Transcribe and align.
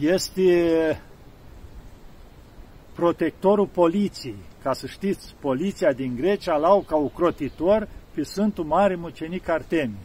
este 0.00 1.02
protectorul 2.94 3.66
poliției. 3.66 4.36
Ca 4.62 4.72
să 4.72 4.86
știți, 4.86 5.34
poliția 5.40 5.92
din 5.92 6.16
Grecia 6.16 6.56
l-au 6.56 6.80
ca 6.80 6.96
ocrotitor 6.96 7.88
pe 8.14 8.22
Sfântul 8.22 8.64
Mare 8.64 8.94
Mucenic 8.94 9.48
Artemie. 9.48 9.98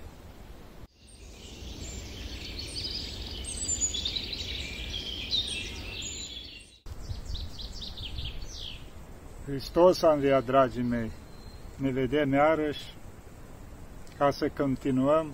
Hristos 9.46 10.02
a 10.02 10.12
înviat, 10.12 10.46
dragii 10.46 10.82
mei. 10.82 11.12
Ne 11.78 11.90
vedem 11.90 12.34
iarăși 12.34 12.84
ca 14.18 14.32
să 14.32 14.50
continuăm 14.58 15.34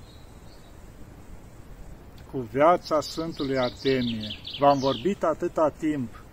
cu 2.31 2.39
viața 2.39 3.01
Sfântului 3.01 3.57
Artemie. 3.57 4.29
V-am 4.59 4.79
vorbit 4.79 5.23
atâta 5.23 5.73
timp 5.77 6.23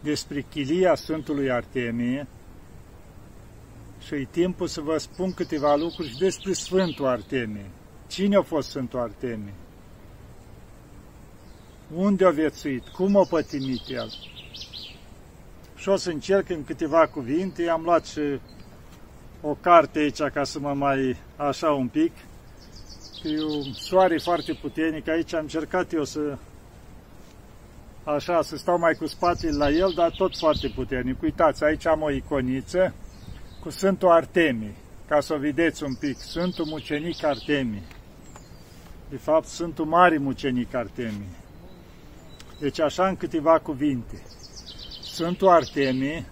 despre 0.00 0.46
chilia 0.50 0.94
Sfântului 0.94 1.50
Artemie 1.50 2.26
și 3.98 4.14
e 4.14 4.28
timpul 4.30 4.66
să 4.66 4.80
vă 4.80 4.98
spun 4.98 5.32
câteva 5.32 5.74
lucruri 5.74 6.08
și 6.08 6.18
despre 6.18 6.52
Sfântul 6.52 7.06
Artemie. 7.06 7.70
Cine 8.06 8.36
a 8.36 8.42
fost 8.42 8.68
Sfântul 8.68 8.98
Artemie? 8.98 9.54
Unde 11.94 12.24
a 12.24 12.30
viețuit? 12.30 12.88
Cum 12.88 13.16
a 13.16 13.24
pătimit 13.24 13.82
el? 13.88 14.12
Și 15.76 15.88
o 15.88 15.96
să 15.96 16.10
încerc 16.10 16.48
în 16.48 16.64
câteva 16.64 17.06
cuvinte. 17.06 17.68
Am 17.68 17.82
luat 17.82 18.06
și 18.06 18.40
o 19.40 19.54
carte 19.54 19.98
aici 19.98 20.22
ca 20.22 20.44
să 20.44 20.58
mă 20.58 20.74
mai 20.74 21.16
așa 21.36 21.70
un 21.70 21.88
pic. 21.88 22.12
E 23.22 23.42
un 23.42 23.72
soare 23.72 24.18
foarte 24.18 24.52
puternic. 24.52 25.08
Aici 25.08 25.34
am 25.34 25.40
încercat 25.40 25.92
eu 25.92 26.04
să 26.04 26.38
așa, 28.04 28.42
să 28.42 28.56
stau 28.56 28.78
mai 28.78 28.94
cu 28.94 29.06
spatele 29.06 29.56
la 29.56 29.70
el, 29.70 29.92
dar 29.94 30.10
tot 30.10 30.36
foarte 30.36 30.68
puternic. 30.74 31.22
Uitați, 31.22 31.64
aici 31.64 31.86
am 31.86 32.02
o 32.02 32.10
iconiță 32.10 32.94
cu 33.60 33.70
Sfântul 33.70 34.08
Artemie, 34.08 34.74
ca 35.08 35.20
să 35.20 35.34
o 35.34 35.38
vedeți 35.38 35.82
un 35.82 35.94
pic. 35.94 36.18
Sfântul 36.18 36.64
Mucenic 36.64 37.24
Artemie. 37.24 37.82
De 39.08 39.16
fapt, 39.16 39.46
Sfântul 39.46 39.84
Mare 39.84 40.18
Mucenic 40.18 40.74
Artemie. 40.74 41.28
Deci 42.60 42.80
așa 42.80 43.08
în 43.08 43.16
câteva 43.16 43.58
cuvinte. 43.58 44.22
Sfântul 45.02 45.48
Artemie 45.48 46.24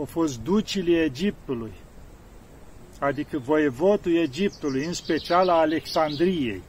a 0.00 0.04
fost 0.04 0.40
ducile 0.40 1.02
Egiptului, 1.02 1.72
adică 3.00 3.38
voievotul 3.38 4.16
Egiptului, 4.16 4.84
în 4.84 4.92
special 4.92 5.48
a 5.48 5.58
Alexandriei. 5.58 6.62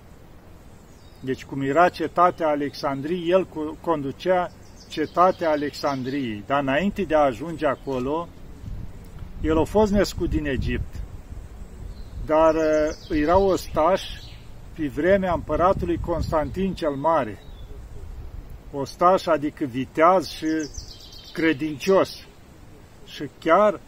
Deci 1.19 1.45
cum 1.45 1.61
era 1.61 1.89
cetatea 1.89 2.47
Alexandriei, 2.47 3.29
el 3.29 3.47
conducea 3.81 4.51
cetatea 4.89 5.49
Alexandriei. 5.49 6.43
Dar 6.45 6.61
înainte 6.61 7.03
de 7.03 7.15
a 7.15 7.19
ajunge 7.19 7.65
acolo, 7.65 8.27
el 9.41 9.57
a 9.57 9.63
fost 9.63 9.91
născut 9.91 10.29
din 10.29 10.45
Egipt, 10.45 10.95
dar 12.25 12.55
uh, 12.55 13.17
era 13.19 13.37
ostaș 13.37 14.01
pe 14.75 14.87
vremea 14.87 15.33
împăratului 15.33 15.99
Constantin 16.05 16.73
cel 16.73 16.95
Mare 16.95 17.39
ostaș, 18.71 19.25
adică 19.25 19.65
viteaz 19.65 20.29
și 20.29 20.47
credincios. 21.33 22.27
Și 23.05 23.29
chiar 23.39 23.79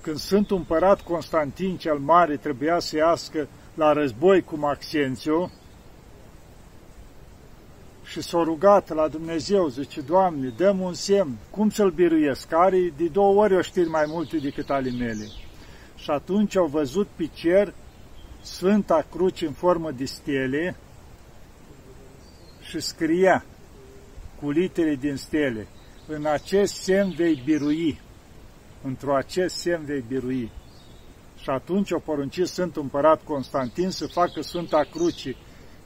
când 0.00 0.16
sunt 0.16 0.50
împărat 0.50 1.00
Constantin 1.00 1.76
cel 1.76 1.98
Mare 1.98 2.36
trebuia 2.36 2.78
să 2.78 2.96
iască 2.96 3.48
la 3.74 3.92
război 3.92 4.42
cu 4.42 4.56
Maxențiu 4.56 5.50
și 8.04 8.22
s-a 8.22 8.42
rugat 8.42 8.94
la 8.94 9.08
Dumnezeu, 9.08 9.68
zice, 9.68 10.00
Doamne, 10.00 10.52
dăm 10.56 10.80
un 10.80 10.94
semn, 10.94 11.36
cum 11.50 11.70
să-l 11.70 11.90
biruiesc? 11.90 12.52
Are 12.52 12.92
de 12.96 13.08
două 13.08 13.42
ori 13.42 13.56
o 13.56 13.60
știri 13.60 13.88
mai 13.88 14.04
multe 14.06 14.36
decât 14.36 14.70
ale 14.70 14.90
mele. 14.90 15.24
Și 15.96 16.10
atunci 16.10 16.56
au 16.56 16.66
văzut 16.66 17.06
pe 17.16 17.28
cer 17.34 17.74
Sfânta 18.40 19.06
Cruce 19.10 19.46
în 19.46 19.52
formă 19.52 19.90
de 19.90 20.04
stele 20.04 20.76
și 22.60 22.80
scria 22.80 23.44
cu 24.40 24.50
litere 24.50 24.94
din 24.94 25.16
stele. 25.16 25.66
În 26.06 26.26
acest 26.26 26.74
semn 26.74 27.10
vei 27.16 27.42
birui. 27.44 28.00
Într-o 28.82 29.14
acest 29.14 29.54
semn 29.54 29.84
vei 29.84 30.04
birui. 30.08 30.50
Și 31.42 31.50
atunci 31.50 31.90
o 31.90 31.98
porunci 31.98 32.40
Sfânt 32.42 32.76
Împărat 32.76 33.24
Constantin 33.24 33.90
să 33.90 34.06
facă 34.06 34.40
Sfânta 34.40 34.86
Cruce 34.90 35.36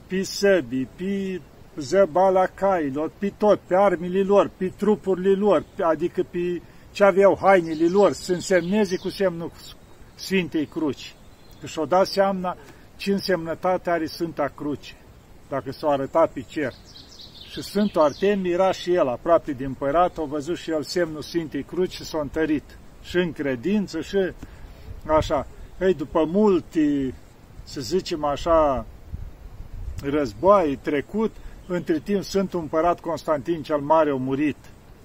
pe 0.07 0.23
săbii, 0.23 0.89
pe 0.95 1.41
zăbala 1.77 2.45
cailor, 2.45 3.11
pe 3.17 3.33
tot, 3.37 3.59
pe 3.59 3.75
armile 3.75 4.21
lor, 4.21 4.51
pe 4.57 4.67
trupurile 4.77 5.35
lor, 5.35 5.65
adică 5.81 6.23
pe 6.29 6.61
ce 6.91 7.03
aveau 7.03 7.37
hainele 7.41 7.87
lor, 7.87 8.11
să 8.11 8.33
însemneze 8.33 8.97
cu 8.97 9.09
semnul 9.09 9.51
Sfintei 10.15 10.65
Cruci. 10.65 11.15
Că 11.59 11.65
și-o 11.65 11.85
dat 11.85 12.07
seamna 12.07 12.57
ce 12.95 13.11
însemnătate 13.11 13.89
are 13.89 14.05
Sfânta 14.05 14.51
Cruce, 14.55 14.95
dacă 15.49 15.71
s-o 15.71 15.89
arătat 15.89 16.31
pe 16.31 16.41
cer 16.47 16.73
și 17.53 17.61
Sfântul 17.61 18.01
Artemie 18.01 18.51
era 18.51 18.71
și 18.71 18.93
el 18.93 19.07
aproape 19.07 19.51
de 19.51 19.65
împărat, 19.65 20.17
a 20.17 20.23
văzut 20.23 20.57
și 20.57 20.71
el 20.71 20.83
semnul 20.83 21.21
Sfintei 21.21 21.63
Cruci 21.63 21.91
și 21.91 22.05
s-a 22.05 22.19
întărit 22.19 22.77
și 23.03 23.17
în 23.17 23.31
credință 23.31 24.01
și 24.01 24.17
așa. 25.05 25.47
Ei, 25.79 25.93
după 25.93 26.25
multe, 26.25 27.13
să 27.63 27.81
zicem 27.81 28.23
așa, 28.23 28.85
război 30.01 30.79
trecut, 30.81 31.35
între 31.67 31.99
timp 31.99 32.23
Sfântul 32.23 32.59
Împărat 32.59 32.99
Constantin 32.99 33.63
cel 33.63 33.79
Mare 33.79 34.09
a 34.09 34.15
murit, 34.15 34.57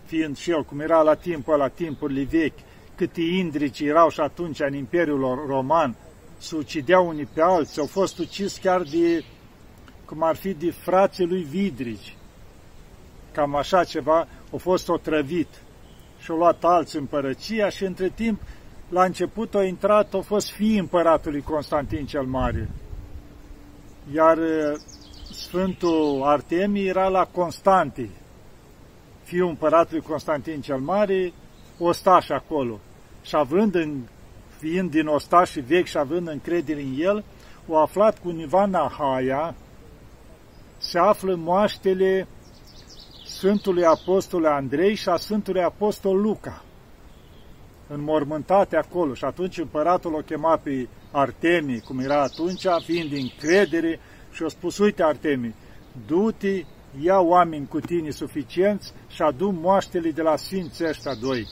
fiind 0.05 0.37
și 0.37 0.51
el, 0.51 0.65
cum 0.65 0.81
era 0.81 1.03
la 1.03 1.15
timpul 1.15 1.57
la 1.57 1.69
timpurile 1.69 2.23
vechi, 2.23 2.59
câte 2.95 3.21
indrici 3.21 3.81
erau 3.81 4.09
și 4.09 4.21
atunci 4.21 4.61
în 4.61 4.75
Imperiul 4.75 5.45
Roman, 5.47 5.97
se 6.39 6.57
ucideau 6.57 7.09
unii 7.09 7.29
pe 7.33 7.41
alții, 7.43 7.81
au 7.81 7.87
fost 7.87 8.19
ucis 8.19 8.57
chiar 8.57 8.83
de, 8.83 9.25
cum 10.05 10.23
ar 10.23 10.37
fi 10.37 10.53
de 10.53 10.71
frații 10.71 11.27
lui 11.27 11.43
Vidrici, 11.43 12.17
cam 13.33 13.55
așa 13.55 13.85
ceva, 13.85 14.29
a 14.55 14.57
fost 14.57 14.89
otrăvit 14.89 15.49
și-a 16.19 16.35
luat 16.35 16.65
alți 16.65 16.97
împărăția 16.97 17.69
și 17.69 17.85
între 17.85 18.09
timp, 18.09 18.41
la 18.89 19.05
început 19.05 19.55
a 19.55 19.65
intrat, 19.65 20.15
a 20.15 20.21
fost 20.21 20.51
fiii 20.51 20.79
împăratului 20.79 21.43
Constantin 21.43 22.07
cel 22.07 22.23
Mare. 22.23 22.71
Iar 24.15 24.39
Sfântul 25.33 26.23
Artemie 26.25 26.89
era 26.89 27.09
la 27.09 27.25
Constanti, 27.25 28.11
fiul 29.23 29.49
împăratului 29.49 30.03
Constantin 30.03 30.61
cel 30.61 30.79
Mare, 30.79 31.33
ostaș 31.79 32.29
acolo. 32.29 32.81
Și 33.23 33.37
având 33.37 33.75
în, 33.75 34.03
fiind 34.59 34.91
din 34.91 35.07
ostașii 35.07 35.61
vechi 35.61 35.87
și 35.87 35.99
având 35.99 36.29
încredere 36.29 36.81
în 36.81 36.95
el, 36.99 37.25
o 37.67 37.77
aflat 37.77 38.19
cu 38.19 38.31
Nivana 38.31 38.93
Haia, 38.99 39.55
se 40.79 40.99
află 40.99 41.35
moaștele 41.35 42.27
Sfântului 43.39 43.85
Apostol 43.85 44.47
Andrei 44.47 44.95
și 44.95 45.09
a 45.09 45.17
Sfântului 45.17 45.63
Apostol 45.63 46.21
Luca, 46.21 46.65
înmormântate 47.89 48.77
acolo. 48.77 49.15
Și 49.15 49.25
atunci 49.25 49.59
împăratul 49.59 50.15
o 50.15 50.19
chema 50.19 50.57
pe 50.57 50.89
Artemie, 51.13 51.79
cum 51.79 51.99
era 51.99 52.23
atunci, 52.23 52.67
fiind 52.85 53.11
din 53.11 53.33
credere, 53.39 54.01
și 54.33 54.43
a 54.43 54.49
spus, 54.49 54.79
uite 54.79 55.03
Artemie, 55.03 55.55
du-te, 56.07 56.65
ia 57.01 57.21
oameni 57.21 57.67
cu 57.67 57.81
tine 57.81 58.11
suficienți 58.11 58.93
și 59.09 59.23
adu 59.23 59.51
moaștele 59.51 60.11
de 60.11 60.23
la 60.23 60.37
Sfinții 60.37 60.87
ăștia 60.89 61.15
doi. 61.15 61.47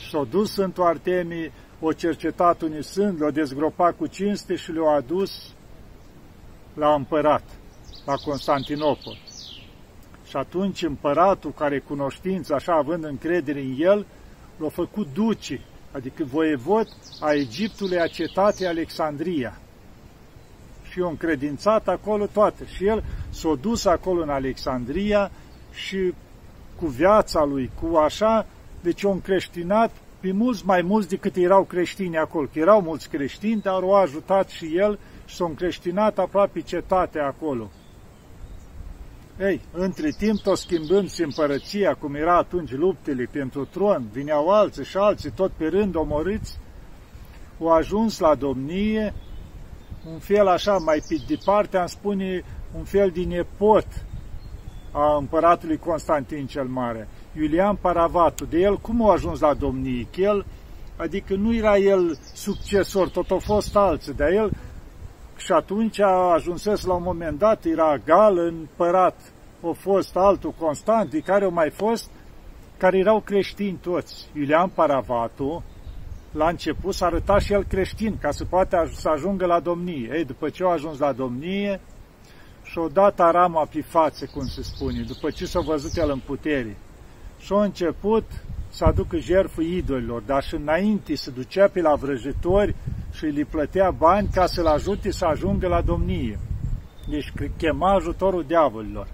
Și 0.00 0.10
s-a 0.10 0.26
dus 0.30 0.50
Sfântul 0.52 0.84
Artemie, 0.84 1.52
o 1.80 1.92
cercetat 1.92 2.62
unii 2.62 2.84
sânt, 2.84 3.18
le-a 3.18 3.30
dezgropat 3.30 3.96
cu 3.96 4.06
cinste 4.06 4.54
și 4.54 4.72
le-a 4.72 4.94
adus 4.96 5.52
la 6.74 6.94
împărat, 6.94 7.44
la 8.06 8.14
Constantinopol. 8.14 9.23
Și 10.34 10.40
atunci 10.40 10.82
împăratul, 10.82 11.52
care 11.52 11.78
cunoștință, 11.78 12.54
așa 12.54 12.74
având 12.74 13.04
încredere 13.04 13.60
în 13.60 13.74
el, 13.78 14.06
l-a 14.56 14.68
făcut 14.68 15.06
duce, 15.12 15.60
adică 15.92 16.24
voievod 16.24 16.88
a 17.20 17.32
Egiptului, 17.32 18.00
a 18.00 18.06
cetatei 18.06 18.66
Alexandria. 18.66 19.58
Și 20.90 21.00
a 21.00 21.08
încredințat 21.08 21.88
acolo 21.88 22.26
toate. 22.26 22.66
Și 22.66 22.86
el 22.86 23.04
s-a 23.30 23.54
dus 23.60 23.84
acolo 23.84 24.22
în 24.22 24.28
Alexandria 24.28 25.30
și 25.72 26.14
cu 26.76 26.86
viața 26.86 27.44
lui, 27.44 27.70
cu 27.80 27.96
așa, 27.96 28.46
deci 28.82 29.04
a 29.04 29.10
încreștinat 29.10 29.90
pe 30.20 30.32
mulți 30.32 30.66
mai 30.66 30.82
mulți 30.82 31.08
decât 31.08 31.36
erau 31.36 31.62
creștini 31.64 32.18
acolo. 32.18 32.46
Că 32.52 32.58
erau 32.58 32.80
mulți 32.80 33.08
creștini, 33.08 33.60
dar 33.60 33.74
au 33.74 33.94
ajutat 33.94 34.48
și 34.48 34.76
el 34.76 34.98
și 35.24 35.36
s-a 35.36 35.44
încreștinat 35.44 36.18
aproape 36.18 36.60
cetatea 36.60 37.26
acolo. 37.26 37.70
Ei, 39.40 39.60
între 39.72 40.10
timp, 40.18 40.40
tot 40.40 40.58
schimbându-se 40.58 41.24
împărăția, 41.24 41.94
cum 41.94 42.14
era 42.14 42.36
atunci 42.36 42.72
luptele 42.72 43.28
pentru 43.30 43.64
tron, 43.64 44.08
vineau 44.12 44.48
alții 44.48 44.84
și 44.84 44.96
alții, 44.96 45.30
tot 45.30 45.50
pe 45.50 45.66
rând 45.66 45.94
omorâți, 45.94 46.58
au 47.60 47.68
ajuns 47.72 48.18
la 48.18 48.34
domnie, 48.34 49.14
un 50.12 50.18
fel 50.18 50.46
așa, 50.46 50.76
mai 50.76 51.02
pe 51.08 51.16
departe, 51.26 51.76
am 51.76 51.86
spune, 51.86 52.44
un 52.76 52.84
fel 52.84 53.10
din 53.10 53.28
nepot 53.28 53.86
a 54.92 55.16
împăratului 55.16 55.76
Constantin 55.76 56.46
cel 56.46 56.66
Mare, 56.66 57.08
Iulian 57.36 57.76
Paravatu. 57.76 58.44
De 58.44 58.58
el 58.58 58.78
cum 58.78 59.08
a 59.08 59.12
ajuns 59.12 59.40
la 59.40 59.54
domnie? 59.54 60.06
Că 60.12 60.20
el, 60.20 60.46
adică 60.96 61.34
nu 61.34 61.54
era 61.54 61.76
el 61.76 62.18
succesor, 62.34 63.08
tot 63.08 63.30
au 63.30 63.38
fost 63.38 63.76
alții, 63.76 64.14
dar 64.14 64.32
el 64.32 64.50
și 65.36 65.52
atunci 65.52 66.00
a 66.00 66.32
ajuns 66.32 66.84
la 66.84 66.94
un 66.94 67.02
moment 67.02 67.38
dat, 67.38 67.64
era 67.64 67.96
gal 68.04 68.38
împărat, 68.38 69.32
a 69.62 69.72
fost 69.72 70.16
altul 70.16 70.54
Constantin, 70.58 71.20
care 71.20 71.44
au 71.44 71.50
mai 71.50 71.70
fost, 71.70 72.10
care 72.76 72.98
erau 72.98 73.20
creștini 73.20 73.78
toți. 73.82 74.28
Iulian 74.34 74.68
Paravatu, 74.68 75.62
la 76.32 76.48
început 76.48 76.94
s-a 76.94 77.06
arătat 77.06 77.40
și 77.40 77.52
el 77.52 77.64
creștin, 77.64 78.18
ca 78.20 78.30
să 78.30 78.44
poate 78.44 78.90
să 78.92 79.08
ajungă 79.08 79.46
la 79.46 79.60
domnie. 79.60 80.10
Ei, 80.12 80.24
după 80.24 80.48
ce 80.48 80.64
a 80.64 80.68
ajuns 80.68 80.98
la 80.98 81.12
domnie, 81.12 81.80
și-a 82.62 82.88
dat 82.92 83.20
arama 83.20 83.66
pe 83.72 83.82
față, 83.82 84.26
cum 84.26 84.46
se 84.46 84.62
spune, 84.62 85.00
după 85.00 85.30
ce 85.30 85.46
s-a 85.46 85.60
văzut 85.60 85.96
el 85.96 86.10
în 86.10 86.20
putere. 86.26 86.76
Și 87.38 87.52
a 87.52 87.62
început 87.62 88.24
să 88.68 88.84
aducă 88.84 89.16
jertfă 89.16 89.60
idolilor, 89.60 90.22
dar 90.22 90.42
și 90.42 90.54
înainte 90.54 91.14
se 91.14 91.30
ducea 91.30 91.68
pe 91.68 91.80
la 91.80 91.94
vrăjitori 91.94 92.74
și 93.14 93.24
îi 93.24 93.44
plătea 93.44 93.90
bani 93.90 94.28
ca 94.32 94.46
să-l 94.46 94.66
ajute 94.66 95.10
să 95.10 95.24
ajungă 95.24 95.66
la 95.68 95.80
domnie. 95.80 96.38
Deci 97.08 97.32
chema 97.56 97.92
ajutorul 97.92 98.44
diavolilor. 98.44 99.08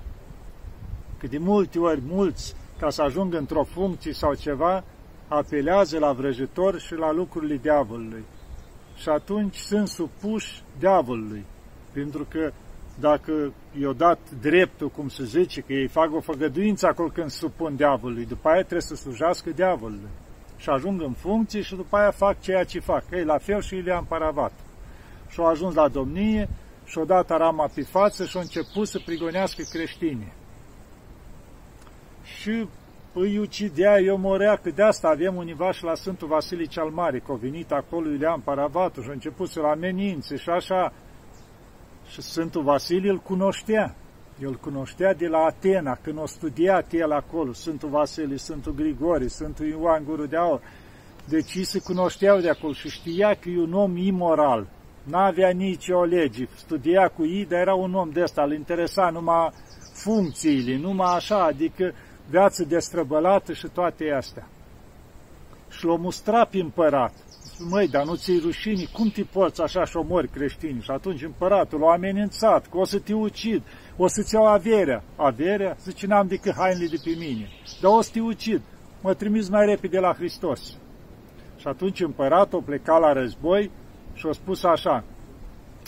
Că 1.19 1.27
de 1.27 1.39
multe 1.39 1.79
ori 1.79 2.01
mulți, 2.07 2.55
ca 2.79 2.91
să 2.91 3.03
ajungă 3.03 3.39
într-o 3.39 3.65
funcție 3.65 4.13
sau 4.13 4.35
ceva, 4.35 4.85
apelează 5.29 5.99
la 5.99 6.13
vrăjitor 6.13 6.79
și 6.79 6.95
la 6.95 7.13
lucrurile 7.13 7.57
diavolului. 7.57 8.25
Și 8.97 9.09
atunci 9.09 9.57
sunt 9.57 9.89
supuși 9.89 10.63
diavolului, 10.79 11.45
pentru 11.93 12.27
că 12.29 12.53
dacă 13.01 13.53
i-o 13.79 13.93
dat 13.93 14.19
dreptul, 14.41 14.89
cum 14.89 15.09
se 15.09 15.25
zice, 15.25 15.61
că 15.61 15.73
ei 15.73 15.87
fac 15.87 16.15
o 16.15 16.21
făgăduință 16.21 16.87
acolo 16.87 17.09
când 17.09 17.31
supun 17.31 17.77
diavolului, 17.77 18.27
după 18.27 18.49
aia 18.49 18.61
trebuie 18.61 18.81
să 18.81 18.95
slujească 18.95 19.51
diavolului. 19.51 20.09
Și 20.61 20.69
ajung 20.69 21.03
în 21.03 21.13
funcție 21.13 21.61
și 21.61 21.75
după 21.75 21.97
aia 21.97 22.11
fac 22.11 22.41
ceea 22.41 22.65
ce 22.65 22.81
fac. 22.81 23.05
Ei, 23.13 23.25
la 23.25 23.39
fel 23.39 23.61
și 23.61 23.75
Iulian 23.75 24.05
Paravat. 24.05 24.53
Și 25.29 25.41
au 25.41 25.47
ajuns 25.47 25.75
la 25.75 25.89
domnie 25.89 26.49
și 26.85 26.99
au 26.99 27.05
dat 27.05 27.31
arama 27.31 27.71
pe 27.75 27.83
față 27.83 28.25
și 28.25 28.37
au 28.37 28.43
început 28.43 28.89
să 28.89 29.01
prigonească 29.05 29.63
creștinii. 29.71 30.33
Și 32.23 32.67
îi 33.13 33.39
ucidea, 33.39 33.99
eu 34.01 34.17
morea, 34.17 34.57
că 34.57 34.71
de 34.71 34.83
asta 34.83 35.09
avem 35.09 35.37
univa 35.37 35.73
și 35.73 35.85
la 35.85 35.95
Sfântul 35.95 36.29
Vasile 36.29 36.65
cel 36.65 36.89
Mare, 36.89 37.19
că 37.19 37.33
a 37.33 37.35
venit 37.35 37.73
acolo 37.73 38.09
Iulian 38.09 38.41
Paravatu 38.41 39.01
și 39.03 39.09
a 39.09 39.13
început 39.13 39.49
să-l 39.49 39.65
amenințe 39.65 40.37
și 40.37 40.51
așa, 40.51 40.93
și 42.11 42.23
Sfântul 42.23 42.63
Vasile 42.63 43.11
îl 43.11 43.19
cunoștea. 43.19 43.95
El 44.43 44.57
cunoștea 44.57 45.15
de 45.15 45.27
la 45.27 45.39
Atena, 45.39 45.99
când 46.03 46.19
o 46.19 46.27
studiat 46.27 46.93
el 46.93 47.13
acolo, 47.13 47.53
Sfântul 47.53 47.89
Vasile, 47.89 48.37
Sfântul 48.37 48.75
Grigori, 48.75 49.29
Sfântul 49.29 49.67
Ioan 49.67 50.05
Guru 50.05 50.27
de 50.27 50.37
Aur. 50.37 50.61
Deci 51.29 51.55
ei 51.55 51.65
se 51.65 51.81
cunoșteau 51.81 52.41
de 52.41 52.49
acolo 52.49 52.73
și 52.73 52.89
știa 52.89 53.35
că 53.35 53.49
e 53.49 53.59
un 53.59 53.73
om 53.73 53.97
imoral. 53.97 54.67
N-avea 55.05 55.51
nicio 55.51 56.05
lege. 56.05 56.47
Studia 56.57 57.09
cu 57.09 57.25
ei, 57.25 57.47
dar 57.47 57.61
era 57.61 57.75
un 57.75 57.95
om 57.95 58.11
de 58.11 58.23
ăsta, 58.23 58.43
îl 58.43 58.53
interesa 58.53 59.11
numai 59.11 59.51
funcțiile, 59.95 60.77
numai 60.77 61.15
așa, 61.15 61.45
adică 61.45 61.93
viață 62.31 62.65
destrăbălată 62.65 63.53
și 63.53 63.69
toate 63.73 64.13
astea. 64.17 64.49
Și 65.71 65.85
l-a 65.85 65.97
mustrat 65.97 66.51
pe 66.51 66.59
împărat 66.59 67.13
măi, 67.69 67.89
dar 67.89 68.05
nu 68.05 68.15
ți-i 68.15 68.39
rușini, 68.39 68.89
cum 68.93 69.09
te 69.09 69.23
poți 69.23 69.63
așa 69.63 69.85
și 69.85 69.97
omori 69.97 70.29
creștini? 70.29 70.83
Și 70.83 70.91
atunci 70.91 71.23
împăratul 71.23 71.79
l-a 71.79 71.93
amenințat 71.93 72.67
că 72.67 72.79
o 72.79 72.85
să 72.85 72.99
te 72.99 73.15
ucid, 73.15 73.63
o 73.97 74.07
să-ți 74.07 74.35
iau 74.35 74.47
averea. 74.47 75.03
Averea? 75.17 75.77
Zice, 75.83 76.07
n-am 76.07 76.27
decât 76.27 76.55
hainele 76.55 76.87
de 76.87 77.01
pe 77.05 77.11
mine. 77.19 77.49
Dar 77.81 77.93
o 77.93 78.01
să 78.01 78.11
te 78.13 78.21
ucid, 78.21 78.63
mă 79.03 79.15
trimis 79.15 79.49
mai 79.49 79.67
repede 79.67 79.99
la 79.99 80.13
Hristos. 80.13 80.77
Și 81.57 81.67
atunci 81.67 82.01
împăratul 82.01 82.63
pleca 82.63 82.99
la 82.99 83.13
război 83.13 83.71
și 84.15 84.27
a 84.27 84.33
spus 84.33 84.63
așa, 84.63 85.05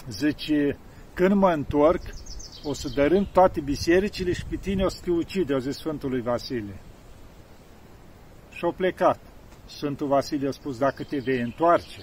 zice, 0.09 0.79
când 1.15 1.35
mă 1.35 1.51
întorc, 1.51 2.01
o 2.65 2.73
să 2.73 2.89
dărâm 2.95 3.29
toate 3.33 3.61
bisericile 3.61 4.33
și 4.33 4.45
pe 4.45 4.57
tine 4.57 4.85
o 4.85 4.89
să 4.89 5.01
te 5.05 5.11
ucide, 5.11 5.53
au 5.53 5.59
zis 5.59 5.77
Sfântului 5.77 6.21
Vasile. 6.21 6.81
Și 8.51 8.65
au 8.65 8.73
plecat. 8.73 9.19
Sfântul 9.77 10.07
Vasile 10.07 10.49
a 10.49 10.51
spus, 10.51 10.79
dacă 10.79 11.03
te 11.03 11.19
vei 11.19 11.41
întoarce. 11.41 12.01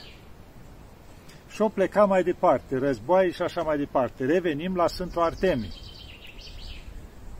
Și 1.49 1.61
o 1.61 1.67
pleca 1.69 2.05
mai 2.05 2.23
departe, 2.23 2.77
război 2.77 3.31
și 3.31 3.41
așa 3.41 3.61
mai 3.61 3.77
departe. 3.77 4.25
Revenim 4.25 4.75
la 4.75 4.87
Sfântul 4.87 5.21
Artemii. 5.21 5.73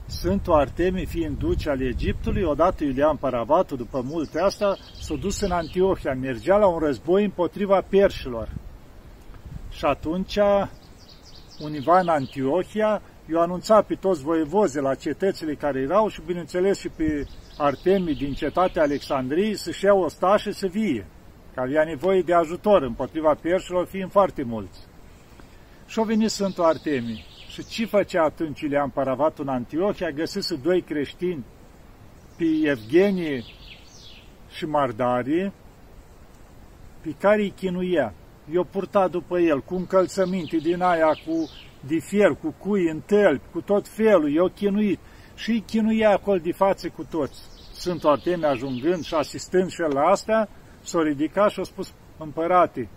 Sfântul 0.06 0.52
Artemii, 0.52 1.06
fiind 1.06 1.38
duce 1.38 1.70
al 1.70 1.80
Egiptului, 1.80 2.42
odată 2.42 2.84
Iulian 2.84 3.16
Paravatu, 3.16 3.76
după 3.76 4.00
multe 4.04 4.40
astea, 4.40 4.76
s-a 5.00 5.14
dus 5.14 5.40
în 5.40 5.50
Antiohia, 5.50 6.14
mergea 6.14 6.56
la 6.56 6.66
un 6.66 6.78
război 6.78 7.24
împotriva 7.24 7.80
perșilor. 7.88 8.48
Și 9.70 9.84
atunci, 9.84 10.38
univa 11.58 12.00
în 12.00 12.08
Antiohia, 12.08 13.02
i-a 13.32 13.40
anunțat 13.40 13.86
pe 13.86 13.94
toți 13.94 14.22
voievozii 14.22 14.80
la 14.80 14.94
cetățile 14.94 15.54
care 15.54 15.80
erau 15.80 16.08
și, 16.08 16.22
bineînțeles, 16.26 16.78
și 16.78 16.88
pe 16.88 17.26
Artemii 17.58 18.14
din 18.14 18.32
cetatea 18.32 18.82
Alexandriei 18.82 19.56
să-și 19.56 19.84
iau 19.84 20.00
ostașe 20.00 20.52
să 20.52 20.66
vie, 20.66 21.06
că 21.54 21.60
avea 21.60 21.84
nevoie 21.84 22.22
de 22.22 22.34
ajutor 22.34 22.82
împotriva 22.82 23.34
perșilor, 23.42 23.86
fiind 23.86 24.10
foarte 24.10 24.42
mulți. 24.42 24.78
Și 25.86 25.98
au 25.98 26.04
venit 26.04 26.30
Sfântul 26.30 26.64
Artemii. 26.64 27.24
Și 27.48 27.64
ce 27.64 27.86
făcea 27.86 28.22
atunci 28.22 28.60
Iulian 28.60 28.88
Paravat 28.88 29.38
în 29.38 29.48
Antiohia? 29.48 30.10
Găsise 30.10 30.54
doi 30.62 30.82
creștini, 30.82 31.44
pe 32.36 32.44
Evgenie 32.64 33.42
și 34.50 34.64
Mardarie, 34.66 35.52
pe 37.00 37.14
care 37.18 37.42
îi 37.42 37.52
chinuia. 37.56 38.14
I-o 38.52 38.62
purta 38.62 39.08
după 39.08 39.38
el 39.38 39.60
cu 39.60 39.74
încălțăminte 39.74 40.56
din 40.56 40.82
aia 40.82 41.18
cu 41.26 41.48
de 41.86 41.98
fier, 41.98 42.30
cu 42.42 42.54
cui 42.58 42.88
în 42.88 43.00
tălpi, 43.06 43.50
cu 43.52 43.60
tot 43.60 43.88
felul, 43.88 44.30
i-o 44.30 44.46
chinuit 44.46 44.98
și 45.34 45.50
îi 45.50 45.60
chinuia 45.60 46.10
acolo 46.10 46.38
de 46.38 46.52
față 46.52 46.88
cu 46.88 47.04
toți. 47.04 47.40
Sfântul 47.72 48.10
Artemie 48.10 48.46
ajungând 48.46 49.04
și 49.04 49.14
asistând 49.14 49.70
și 49.70 49.82
el 49.82 49.92
la 49.92 50.02
asta, 50.02 50.48
s-a 50.82 51.02
ridicat 51.02 51.50
și 51.50 51.60
a 51.60 51.62
spus, 51.62 51.92
împărate, 52.18 52.88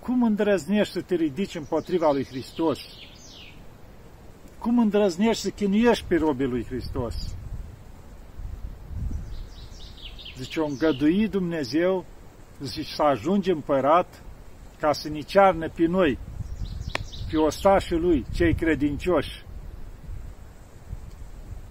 cum 0.00 0.22
îndrăznești 0.22 0.92
să 0.92 1.00
te 1.00 1.14
ridici 1.14 1.54
împotriva 1.54 2.12
lui 2.12 2.24
Hristos? 2.24 2.78
Cum 4.58 4.78
îndrăznești 4.78 5.42
să 5.42 5.50
chinuiești 5.50 6.04
pe 6.08 6.16
robii 6.16 6.46
lui 6.46 6.64
Hristos? 6.64 7.36
Zice, 10.36 10.60
o 10.60 10.66
îngădui 10.66 11.28
Dumnezeu, 11.28 12.04
zice, 12.60 12.94
să 12.94 13.02
ajunge 13.02 13.52
împărat 13.52 14.22
ca 14.78 14.92
să 14.92 15.08
ne 15.08 15.20
cearnă 15.20 15.68
pe 15.68 15.86
noi, 15.86 16.18
pe 17.30 17.36
ostașii 17.36 17.96
lui, 17.96 18.24
cei 18.34 18.54
credincioși. 18.54 19.44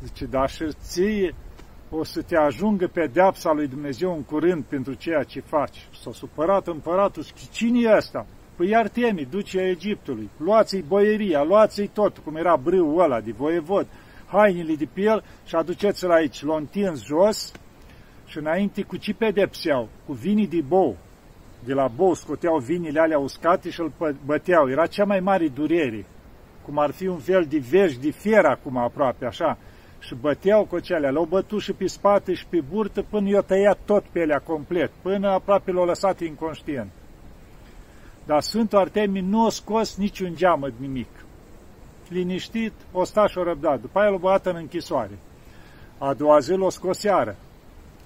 Zice, 0.03 0.25
dar 0.25 0.49
și 0.49 0.69
ție 0.81 1.35
o 1.89 2.03
să 2.03 2.21
te 2.21 2.37
ajungă 2.37 2.87
pedeapsa 2.87 3.51
lui 3.51 3.67
Dumnezeu 3.67 4.15
în 4.15 4.23
curând 4.23 4.63
pentru 4.63 4.93
ceea 4.93 5.23
ce 5.23 5.39
faci. 5.39 5.87
S-a 6.01 6.11
supărat 6.13 6.67
împăratul, 6.67 7.25
cine 7.51 7.79
e 7.79 7.95
ăsta? 7.95 8.25
Păi 8.55 8.75
Artemi, 8.75 9.27
duce 9.29 9.59
Egiptului, 9.59 10.29
luați-i 10.37 10.81
boieria, 10.81 11.43
luați-i 11.43 11.87
tot, 11.87 12.17
cum 12.17 12.35
era 12.35 12.55
brâul 12.55 13.01
ăla 13.01 13.21
de 13.21 13.31
voievod, 13.31 13.87
hainele 14.25 14.75
de 14.75 14.87
pe 14.93 15.01
el 15.01 15.23
și 15.45 15.55
aduceți-l 15.55 16.11
aici. 16.11 16.43
L-au 16.43 16.57
întins 16.57 17.05
jos 17.05 17.51
și 18.25 18.37
înainte 18.37 18.81
cu 18.81 18.97
ce 18.97 19.13
pedepseau? 19.13 19.89
Cu 20.05 20.13
vinii 20.13 20.47
de 20.47 20.61
bou. 20.61 20.97
De 21.63 21.73
la 21.73 21.87
bou 21.87 22.13
scoteau 22.13 22.57
vinile 22.57 22.99
alea 22.99 23.19
uscate 23.19 23.69
și 23.69 23.79
îl 23.79 23.91
băteau. 24.25 24.69
Era 24.69 24.85
cea 24.85 25.05
mai 25.05 25.19
mare 25.19 25.47
durere, 25.47 26.05
cum 26.65 26.79
ar 26.79 26.91
fi 26.91 27.07
un 27.07 27.17
fel 27.17 27.45
de 27.45 27.57
vej 27.69 27.95
de 27.95 28.09
fier 28.09 28.45
acum 28.45 28.77
aproape, 28.77 29.25
așa 29.25 29.57
și 29.99 30.15
băteau 30.15 30.65
cu 30.65 30.79
cele, 30.79 31.09
l-au 31.09 31.25
bătut 31.25 31.61
și 31.61 31.73
pe 31.73 31.87
spate 31.87 32.33
și 32.33 32.45
pe 32.45 32.61
burtă 32.69 33.01
până 33.01 33.29
i-a 33.29 33.41
tăiat 33.41 33.77
tot 33.85 34.03
pelea 34.03 34.39
complet, 34.39 34.91
până 35.01 35.29
aproape 35.29 35.71
l-au 35.71 35.85
lăsat 35.85 36.19
inconștient. 36.19 36.91
Dar 38.25 38.41
Sfântul 38.41 38.77
Artemii 38.77 39.21
nu 39.21 39.45
a 39.45 39.49
scos 39.49 39.95
niciun 39.95 40.35
geamă 40.35 40.69
nimic. 40.79 41.09
Liniștit, 42.09 42.73
o 42.91 43.03
sta 43.03 43.27
și 43.27 43.37
o 43.37 43.43
răbdat. 43.43 43.81
După 43.81 43.99
aia 43.99 44.09
l-a 44.09 44.17
băgat 44.17 44.45
în 44.45 44.55
închisoare. 44.55 45.17
A 45.97 46.13
doua 46.13 46.39
zi 46.39 46.51
l-a 46.51 46.69
scos 46.69 47.03
iară. 47.03 47.35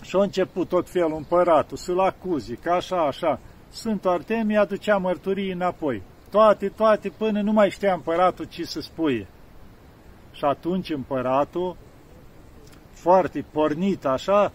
Și 0.02 0.16
a 0.16 0.22
început 0.22 0.68
tot 0.68 0.90
felul 0.90 1.16
împăratul 1.16 1.78
să-l 1.78 2.00
acuzi, 2.00 2.56
ca 2.56 2.74
așa, 2.74 3.06
așa. 3.06 3.40
Sfântul 3.70 4.10
Artemii 4.10 4.58
aducea 4.58 4.98
mărturii 4.98 5.52
înapoi. 5.52 6.02
Toate, 6.30 6.70
toate, 6.70 7.10
până 7.10 7.42
nu 7.42 7.52
mai 7.52 7.70
știa 7.70 7.94
împăratul 7.94 8.46
ce 8.46 8.64
să 8.66 8.82
spuie. 8.82 9.28
Și 10.32 10.44
atunci 10.44 10.90
împăratul, 10.90 11.76
foarte 12.92 13.46
pornit 13.52 14.06
așa, 14.06 14.52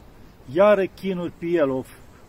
iară 0.52 0.84
chinul 0.84 1.32
pe 1.38 1.46
el, 1.46 1.70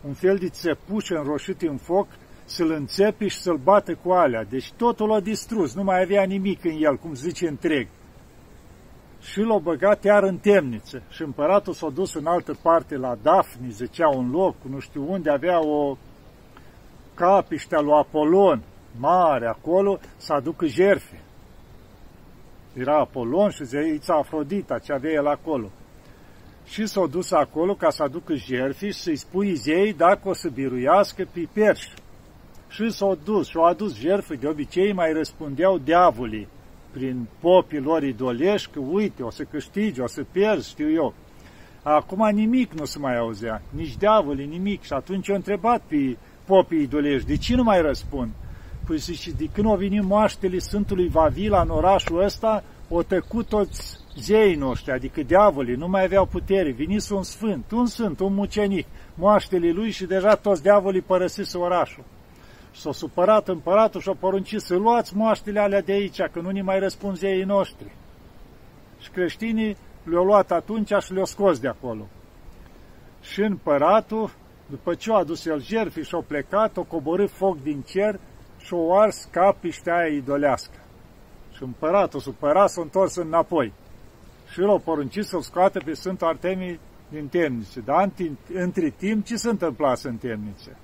un 0.07 0.13
fel 0.13 0.37
de 0.37 0.49
țepuș 0.49 1.09
înroșit 1.09 1.61
în 1.61 1.77
foc, 1.77 2.07
să-l 2.45 2.71
înțepe 2.71 3.27
și 3.27 3.37
să-l 3.37 3.57
bată 3.63 3.95
cu 4.03 4.11
alea. 4.11 4.43
Deci 4.43 4.71
totul 4.71 5.13
a 5.13 5.19
distrus, 5.19 5.75
nu 5.75 5.83
mai 5.83 6.01
avea 6.01 6.23
nimic 6.23 6.63
în 6.63 6.77
el, 6.79 6.97
cum 6.97 7.13
zice 7.13 7.47
întreg. 7.47 7.87
Și 9.31 9.41
l-a 9.41 9.57
băgat 9.57 10.03
iar 10.03 10.23
în 10.23 10.37
temniță. 10.37 11.01
Și 11.09 11.21
împăratul 11.21 11.73
s-a 11.73 11.89
dus 11.89 12.13
în 12.13 12.25
altă 12.25 12.57
parte 12.61 12.97
la 12.97 13.17
Dafni, 13.21 13.69
zicea 13.69 14.07
un 14.07 14.29
loc, 14.31 14.55
nu 14.69 14.79
știu 14.79 15.11
unde, 15.11 15.29
avea 15.29 15.59
o 15.65 15.97
capiște 17.13 17.79
lui 17.81 17.93
Apolon 17.93 18.63
mare 18.99 19.47
acolo, 19.47 19.99
să 20.17 20.33
aducă 20.33 20.65
jerfe. 20.65 21.21
Era 22.73 22.99
Apolon 22.99 23.49
și 23.49 23.63
zeița 23.63 24.15
Afrodita, 24.15 24.79
ce 24.79 24.93
avea 24.93 25.11
el 25.11 25.27
acolo. 25.27 25.69
Și 26.65 26.85
s-a 26.85 27.05
dus 27.05 27.31
acolo 27.31 27.73
ca 27.73 27.89
să 27.89 28.03
aducă 28.03 28.33
jerfi 28.35 28.85
și 28.85 28.91
să-i 28.91 29.15
spui 29.15 29.55
zei 29.55 29.93
dacă 29.93 30.29
o 30.29 30.33
să 30.33 30.49
biruiască 30.49 31.27
pe 31.33 31.47
perși. 31.53 31.93
Și 32.69 32.89
s-a 32.89 33.17
dus 33.23 33.47
și 33.47 33.57
au 33.57 33.63
adus 33.63 33.95
jertfe, 33.95 34.35
de 34.35 34.47
obicei 34.47 34.93
mai 34.93 35.13
răspundeau 35.13 35.77
diavolii 35.77 36.47
prin 36.97 37.27
popii 37.39 37.79
lor 37.79 38.03
idolești 38.03 38.69
că 38.71 38.79
uite, 38.79 39.23
o 39.23 39.29
să 39.29 39.43
câștigi, 39.43 40.01
o 40.01 40.07
să 40.07 40.23
pierzi, 40.31 40.69
știu 40.69 40.91
eu. 40.91 41.13
Acum 41.83 42.29
nimic 42.33 42.73
nu 42.73 42.85
se 42.85 42.99
mai 42.99 43.17
auzea, 43.17 43.61
nici 43.69 43.97
diavolii, 43.97 44.45
nimic. 44.45 44.81
Și 44.83 44.93
atunci 44.93 45.29
au 45.29 45.35
întrebat 45.35 45.81
pe 45.87 46.17
popii 46.45 46.81
idolești, 46.81 47.27
de 47.27 47.37
ce 47.37 47.55
nu 47.55 47.63
mai 47.63 47.81
răspund? 47.81 48.31
Păi 48.87 48.97
zice, 48.97 49.31
de 49.31 49.45
când 49.53 49.67
au 49.67 49.75
venit 49.75 50.03
moaștele 50.03 50.57
Sfântului 50.57 51.07
Vavila 51.07 51.61
în 51.61 51.69
orașul 51.69 52.23
ăsta, 52.23 52.63
o 52.89 53.03
tăcut 53.03 53.47
toți 53.47 53.99
zeii 54.19 54.55
noștri, 54.55 54.91
adică 54.91 55.21
diavolii, 55.21 55.75
nu 55.75 55.87
mai 55.87 56.03
aveau 56.03 56.25
putere. 56.25 56.71
Veniți 56.71 57.13
un 57.13 57.23
sfânt, 57.23 57.71
un 57.71 57.85
sfânt, 57.85 58.19
un 58.19 58.33
mucenic, 58.33 58.85
moaștele 59.15 59.71
lui 59.71 59.91
și 59.91 60.05
deja 60.05 60.35
toți 60.35 60.61
diavolii 60.61 61.01
părăsise 61.01 61.57
orașul. 61.57 62.03
S-a 62.77 62.91
supărat 62.91 63.47
împăratul 63.47 64.01
și 64.01 64.09
a 64.09 64.15
poruncit 64.19 64.61
să 64.61 64.75
luați 64.75 65.15
moaștele 65.15 65.59
alea 65.59 65.81
de 65.81 65.91
aici, 65.91 66.21
că 66.21 66.39
nu 66.39 66.49
ni 66.49 66.61
mai 66.61 66.79
răspund 66.79 67.17
zeii 67.17 67.43
noștri. 67.43 67.95
Și 68.99 69.09
creștinii 69.09 69.77
le-au 70.03 70.23
luat 70.23 70.51
atunci 70.51 70.91
și 70.99 71.13
le-au 71.13 71.25
scos 71.25 71.59
de 71.59 71.67
acolo. 71.67 72.07
Și 73.21 73.41
împăratul, 73.41 74.31
după 74.69 74.93
ce 74.93 75.11
a 75.11 75.15
adus 75.15 75.45
el 75.45 75.61
jertfi 75.61 76.01
și 76.01 76.15
a 76.15 76.23
plecat, 76.27 76.77
o 76.77 76.83
coborât 76.83 77.29
foc 77.29 77.61
din 77.61 77.81
cer 77.81 78.19
și 78.57 78.73
o 78.73 78.97
ars 78.99 79.27
capiștea 79.31 79.95
aia 79.95 80.13
idolească. 80.13 80.77
Și 81.55 81.63
împăratul 81.63 82.19
supărat 82.19 82.69
s-a 82.69 82.81
întors 82.81 83.15
înapoi. 83.15 83.73
Și 84.51 84.61
el 84.61 84.69
a 84.69 84.77
poruncit 84.77 85.23
să-l 85.23 85.41
scoată 85.41 85.79
pe 85.85 85.93
Sfântul 85.93 86.27
Artemii 86.27 86.79
din 87.09 87.27
temnice. 87.27 87.79
Dar 87.79 88.11
între 88.53 88.89
timp, 88.89 89.25
ce 89.25 89.35
se 89.35 89.49
întâmpla 89.49 89.93
în 90.03 90.17
temnice? 90.17 90.77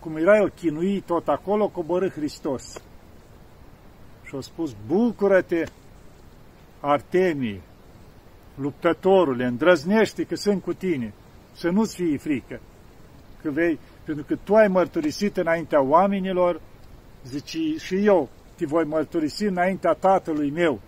Cum 0.00 0.16
era 0.16 0.36
el 0.36 0.50
chinuit 0.50 1.04
tot 1.04 1.28
acolo, 1.28 1.68
coborâ 1.68 2.08
Hristos. 2.08 2.82
Și 4.24 4.34
a 4.36 4.40
spus, 4.40 4.76
bucură-te, 4.86 5.64
Artemie, 6.80 7.60
luptătorule, 8.54 9.44
îndrăznește 9.44 10.24
că 10.24 10.34
sunt 10.34 10.62
cu 10.62 10.72
tine, 10.72 11.12
să 11.52 11.70
nu-ți 11.70 11.94
fie 11.94 12.16
frică. 12.16 12.60
Că 13.42 13.50
vei, 13.50 13.78
pentru 14.04 14.24
că 14.24 14.36
tu 14.44 14.54
ai 14.54 14.68
mărturisit 14.68 15.36
înaintea 15.36 15.82
oamenilor, 15.82 16.60
zici, 17.24 17.80
și 17.80 18.04
eu 18.04 18.28
te 18.54 18.66
voi 18.66 18.84
mărturisi 18.84 19.44
înaintea 19.44 19.92
tatălui 19.92 20.50
meu. 20.50 20.80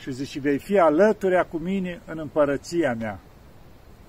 Și 0.00 0.12
zici, 0.12 0.38
vei 0.38 0.58
fi 0.58 0.78
alăturea 0.78 1.44
cu 1.44 1.56
mine 1.56 2.00
în 2.06 2.18
împărăția 2.18 2.94
mea. 2.98 3.20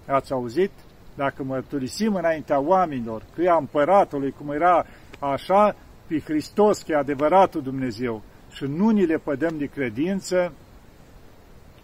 Ați 0.07 0.31
auzit? 0.31 0.71
Dacă 1.19 1.43
mărturisim 1.43 2.15
înaintea 2.15 2.59
oamenilor 2.59 3.23
că 3.35 3.41
e 3.41 3.49
împăratului, 3.49 4.31
cum 4.38 4.51
era 4.51 4.85
așa, 5.19 5.75
pe 6.07 6.19
Hristos, 6.19 6.81
că 6.81 6.91
e 6.91 6.95
adevăratul 6.95 7.61
Dumnezeu, 7.61 8.21
și 8.51 8.63
nu 8.63 8.89
ni 8.89 9.05
le 9.05 9.17
pădăm 9.17 9.57
de 9.57 9.65
credință, 9.65 10.53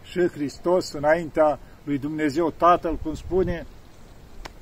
și 0.04 0.20
Hristos 0.20 0.92
înaintea 0.92 1.60
lui 1.84 1.98
Dumnezeu 1.98 2.52
Tatăl, 2.52 2.96
cum 3.04 3.14
spune, 3.14 3.66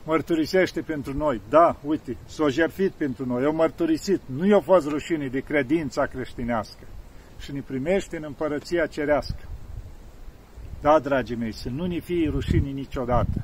mărturisește 0.03 0.82
pentru 0.82 1.18
noi. 1.18 1.42
Da, 1.50 1.75
uite, 1.86 2.18
s-a 2.25 2.48
jertfit 2.48 2.92
pentru 2.92 3.25
noi, 3.25 3.44
eu 3.44 3.53
mărturisit, 3.53 4.22
nu 4.25 4.46
i-a 4.46 4.60
fost 4.60 4.88
rușine 4.88 5.27
de 5.27 5.39
credința 5.39 6.06
creștinească 6.06 6.84
și 7.39 7.51
ne 7.51 7.62
primește 7.62 8.18
în 8.18 8.24
împărăția 8.24 8.86
cerească. 8.86 9.44
Da, 10.82 11.00
dragii 11.00 11.36
mei, 11.36 11.51
să 11.51 11.70
nu 11.70 11.86
ne 11.86 12.00
fie 12.00 12.30
rușine 12.30 12.70
niciodată 12.70 13.44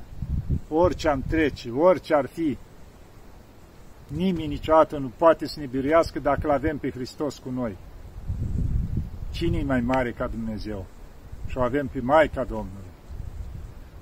orice 0.70 1.08
am 1.08 1.22
trece, 1.28 1.70
orice 1.70 2.14
ar 2.14 2.26
fi, 2.26 2.58
nimeni 4.06 4.46
niciodată 4.46 4.98
nu 4.98 5.12
poate 5.16 5.46
să 5.46 5.60
ne 5.60 5.66
biruiască 5.66 6.18
dacă 6.18 6.40
îl 6.42 6.50
avem 6.50 6.78
pe 6.78 6.90
Hristos 6.90 7.38
cu 7.38 7.50
noi. 7.50 7.76
Cine 9.30 9.58
e 9.58 9.62
mai 9.62 9.80
mare 9.80 10.10
ca 10.12 10.26
Dumnezeu? 10.26 10.86
Și 11.46 11.58
o 11.58 11.62
avem 11.62 11.86
pe 11.86 12.00
Maica 12.00 12.44
Domnului. 12.44 12.90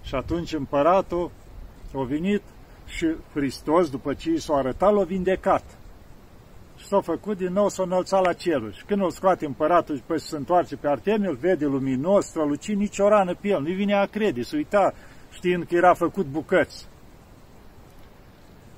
Și 0.03 0.15
atunci 0.15 0.53
împăratul 0.53 1.31
a 1.95 2.03
venit 2.03 2.43
și 2.87 3.07
Hristos, 3.35 3.91
după 3.91 4.15
ce 4.15 4.31
i 4.31 4.39
s-a 4.39 4.55
arătat, 4.55 4.93
l-a 4.93 5.05
vindecat. 5.05 5.65
Și 6.77 6.87
s-a 6.87 7.01
făcut 7.01 7.37
din 7.37 7.53
nou, 7.53 7.69
s-a 7.69 7.83
înălțat 7.83 8.25
la 8.25 8.33
cerul. 8.33 8.73
Și 8.73 8.85
când 8.85 9.03
îl 9.03 9.11
scoate 9.11 9.47
împăratul 9.47 9.97
și 9.97 10.03
păi 10.07 10.21
se 10.21 10.37
întoarce 10.37 10.77
pe 10.77 10.89
Artemie, 10.89 11.29
îl 11.29 11.35
vede 11.35 11.65
luminos, 11.67 12.27
strălucit, 12.27 12.77
nici 12.77 12.99
o 12.99 13.09
rană 13.09 13.35
pe 13.35 13.49
el. 13.49 13.63
Nu-i 13.63 13.75
vine 13.75 13.95
a 13.95 14.05
crede, 14.05 14.43
să 14.43 14.57
uita 14.57 14.95
știind 15.39 15.65
că 15.65 15.75
era 15.75 15.95
făcut 15.95 16.27
bucăți. 16.27 16.87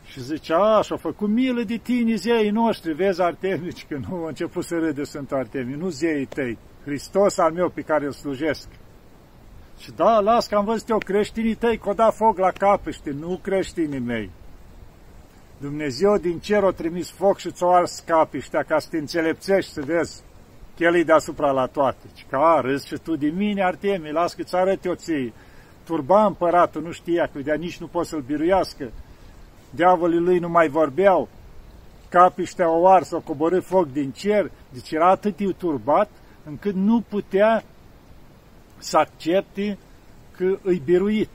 Și 0.05 0.21
zicea, 0.21 0.81
și-a 0.83 0.97
făcut 0.97 1.29
milă 1.29 1.63
de 1.63 1.77
tine, 1.77 2.15
zeii 2.15 2.51
noștri, 2.51 2.93
vezi 2.93 3.23
Artemici, 3.23 3.87
că 3.89 3.99
nu 4.09 4.25
a 4.25 4.29
început 4.29 4.65
să 4.65 4.75
râde 4.75 5.05
sunt 5.05 5.33
Artemii, 5.33 5.75
nu 5.75 5.89
zeii 5.89 6.25
tăi, 6.27 6.59
Hristos 6.85 7.39
al 7.39 7.53
meu 7.53 7.69
pe 7.69 7.81
care 7.81 8.05
îl 8.05 8.13
slujesc. 8.13 8.69
Și 9.79 9.91
da, 9.91 10.21
las 10.21 10.47
că 10.47 10.55
am 10.55 10.65
văzut 10.65 10.89
eu 10.89 10.99
creștinii 10.99 11.55
tăi 11.55 11.79
că 11.79 11.89
o 11.89 11.93
da 11.93 12.11
foc 12.11 12.39
la 12.39 12.51
capește, 12.51 13.11
nu 13.11 13.39
creștinii 13.43 13.99
mei. 13.99 14.31
Dumnezeu 15.61 16.17
din 16.17 16.39
cer 16.39 16.65
a 16.65 16.71
trimis 16.71 17.11
foc 17.11 17.39
și 17.39 17.51
ți-o 17.51 17.75
ars 17.75 18.03
capiștea 18.07 18.63
ca 18.63 18.79
să 18.79 18.89
te 18.91 18.99
înțelepțești, 18.99 19.73
să 19.73 19.83
vezi 19.83 20.23
că 20.77 20.85
El 20.85 20.95
e 20.95 21.03
deasupra 21.03 21.51
la 21.51 21.67
toate. 21.67 22.07
Și 22.15 22.25
că, 22.29 22.59
râzi 22.61 22.87
și 22.87 22.99
tu 23.03 23.17
de 23.17 23.27
mine, 23.29 23.63
Artemii, 23.63 24.13
las 24.13 24.35
că 24.35 24.43
ți 24.43 24.57
arăt 24.57 24.85
eu 24.85 24.95
ție 24.95 25.33
turba 25.91 26.25
împăratul, 26.25 26.83
nu 26.83 26.91
știa 26.91 27.31
că 27.33 27.39
de 27.39 27.55
nici 27.55 27.79
nu 27.79 27.87
poate 27.87 28.09
să-l 28.09 28.21
biruiască. 28.21 28.91
Diavolii 29.71 30.19
lui 30.19 30.39
nu 30.39 30.49
mai 30.49 30.69
vorbeau, 30.69 31.29
capiștea 32.09 32.71
o 32.71 32.89
ars, 32.89 33.11
o 33.11 33.21
coborât 33.21 33.65
foc 33.65 33.93
din 33.93 34.11
cer, 34.11 34.51
deci 34.73 34.91
era 34.91 35.11
atât 35.11 35.37
de 35.37 35.55
turbat 35.59 36.11
încât 36.45 36.75
nu 36.75 37.01
putea 37.01 37.65
să 38.79 38.99
accepte 38.99 39.79
că 40.37 40.59
îi 40.63 40.83
biruit. 40.85 41.31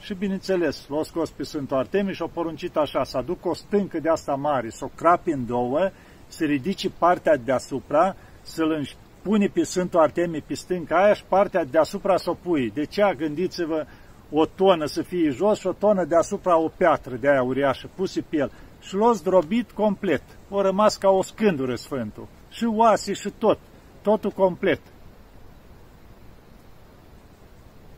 Și 0.00 0.14
bineînțeles, 0.14 0.86
l-a 0.88 1.02
scos 1.02 1.30
pe 1.30 1.42
Sfântul 1.42 1.76
Artemie 1.76 2.12
și 2.12 2.22
a 2.22 2.30
poruncit 2.32 2.76
așa, 2.76 3.04
să 3.04 3.16
aducă 3.16 3.48
o 3.48 3.54
stâncă 3.54 4.00
de 4.00 4.08
asta 4.08 4.34
mare, 4.34 4.70
să 4.70 4.84
o 4.84 4.90
crape 4.94 5.32
în 5.32 5.46
două, 5.46 5.90
să 6.26 6.44
ridice 6.44 6.90
partea 6.90 7.36
deasupra, 7.36 8.16
să-l 8.42 8.88
pune 9.22 9.46
pe 9.46 9.62
Sfântul 9.62 10.00
Artemie 10.00 10.42
pe 10.46 10.54
stânca 10.54 11.02
aia 11.02 11.14
și 11.14 11.24
partea 11.28 11.64
deasupra 11.64 12.16
să 12.16 12.30
o 12.30 12.34
pui. 12.34 12.70
De 12.70 12.84
ce 12.84 13.14
gândiți-vă 13.16 13.86
o 14.30 14.46
tonă 14.46 14.84
să 14.84 15.02
fie 15.02 15.30
jos 15.30 15.58
și 15.58 15.66
o 15.66 15.72
tonă 15.72 16.04
deasupra 16.04 16.56
o 16.56 16.68
piatră 16.68 17.16
de 17.16 17.28
aia 17.28 17.42
uriașă, 17.42 17.90
puse 17.94 18.20
pe 18.20 18.36
el. 18.36 18.52
Și 18.80 18.94
l-a 18.94 19.12
zdrobit 19.12 19.70
complet. 19.70 20.22
O 20.48 20.60
rămas 20.60 20.96
ca 20.96 21.08
o 21.08 21.22
scândură 21.22 21.74
Sfântul. 21.74 22.26
Și 22.50 22.64
oase 22.64 23.12
și 23.12 23.30
tot. 23.38 23.58
Totul 24.02 24.30
complet. 24.30 24.80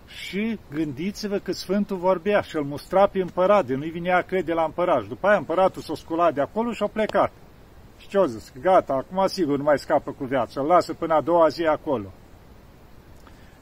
Și 0.06 0.58
gândiți-vă 0.70 1.38
că 1.38 1.52
Sfântul 1.52 1.96
vorbea 1.96 2.40
și 2.40 2.56
îl 2.56 2.64
mustra 2.64 3.06
pe 3.06 3.20
împărat, 3.20 3.66
de 3.66 3.74
nu-i 3.74 3.90
vinea 3.90 4.20
crede 4.20 4.52
la 4.52 4.64
împărat. 4.64 5.02
Și 5.02 5.08
după 5.08 5.26
aia 5.26 5.36
împăratul 5.36 5.82
s-a 5.82 5.94
sculat 5.94 6.34
de 6.34 6.40
acolo 6.40 6.72
și 6.72 6.82
a 6.82 6.86
plecat. 6.86 7.32
Și 8.04 8.10
ce-o 8.10 8.26
zis? 8.26 8.52
Gata, 8.60 8.92
acum 8.92 9.26
sigur 9.26 9.56
nu 9.56 9.62
mai 9.62 9.78
scapă 9.78 10.10
cu 10.10 10.24
viața, 10.24 10.60
îl 10.60 10.66
lasă 10.66 10.92
până 10.92 11.14
a 11.14 11.20
doua 11.20 11.48
zi 11.48 11.64
acolo. 11.64 12.12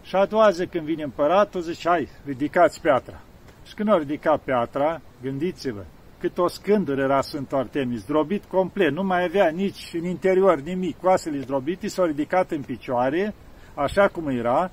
Și 0.03 0.17
a 0.17 0.27
doua 0.27 0.51
zi 0.51 0.67
când 0.67 0.85
vine 0.85 1.03
împăratul, 1.03 1.61
zice, 1.61 1.89
hai, 1.89 2.09
ridicați 2.25 2.81
piatra. 2.81 3.21
Și 3.67 3.75
când 3.75 3.89
au 3.89 3.99
ridicat 3.99 4.41
piatra, 4.41 5.01
gândiți-vă, 5.23 5.85
cât 6.19 6.39
o 6.39 6.49
scândură 6.49 7.01
era 7.01 7.21
Sfântul 7.21 7.59
Artemis, 7.59 8.01
zdrobit 8.01 8.45
complet, 8.45 8.93
nu 8.93 9.03
mai 9.03 9.25
avea 9.25 9.49
nici 9.49 9.91
în 9.93 10.05
interior 10.05 10.61
nimic, 10.61 11.01
coasele 11.01 11.41
zdrobite, 11.41 11.89
s-au 11.89 12.05
ridicat 12.05 12.51
în 12.51 12.63
picioare, 12.63 13.35
așa 13.75 14.09
cum 14.09 14.29
era, 14.29 14.71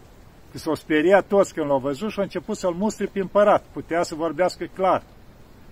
că 0.52 0.58
s-au 0.58 0.76
speriat 0.76 1.26
toți 1.26 1.54
când 1.54 1.68
l-au 1.68 1.80
văzut 1.80 2.10
și 2.10 2.18
au 2.18 2.24
început 2.24 2.58
să-l 2.58 2.74
mustre 2.74 3.06
pe 3.06 3.20
împărat, 3.20 3.64
putea 3.72 4.04
să 4.04 4.16
vorbească 4.16 4.66
clar. 4.74 5.04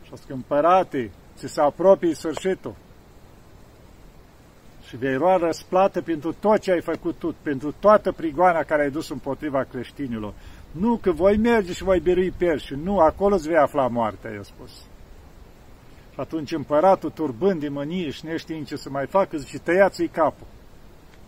Și 0.03 0.09
au 0.09 0.15
zis, 0.15 0.27
împărate, 0.29 1.11
ți 1.35 1.47
se 1.47 1.61
apropie 1.61 2.13
sfârșitul, 2.13 2.75
și 4.87 4.97
vei 4.97 5.15
lua 5.15 5.37
răsplată 5.37 6.01
pentru 6.01 6.33
tot 6.33 6.59
ce 6.59 6.71
ai 6.71 6.81
făcut 6.81 7.15
tu, 7.15 7.35
pentru 7.41 7.73
toată 7.79 8.11
prigoana 8.11 8.63
care 8.63 8.81
ai 8.81 8.89
dus 8.89 9.09
împotriva 9.09 9.63
creștinilor. 9.63 10.33
Nu 10.71 10.97
că 10.97 11.11
voi 11.11 11.37
merge 11.37 11.73
și 11.73 11.83
voi 11.83 11.99
birui 11.99 12.33
perși, 12.37 12.73
nu, 12.73 12.99
acolo 12.99 13.35
îți 13.35 13.47
vei 13.47 13.57
afla 13.57 13.87
moartea, 13.87 14.31
i-a 14.31 14.43
spus. 14.43 14.71
Și 16.13 16.19
atunci 16.19 16.51
împăratul, 16.51 17.09
turbând 17.09 17.59
de 17.59 17.69
mânie 17.69 18.09
și 18.09 18.25
neștiind 18.25 18.67
ce 18.67 18.75
să 18.75 18.89
mai 18.89 19.05
facă, 19.05 19.37
zice, 19.37 19.59
tăiați-i 19.59 20.07
capul. 20.07 20.47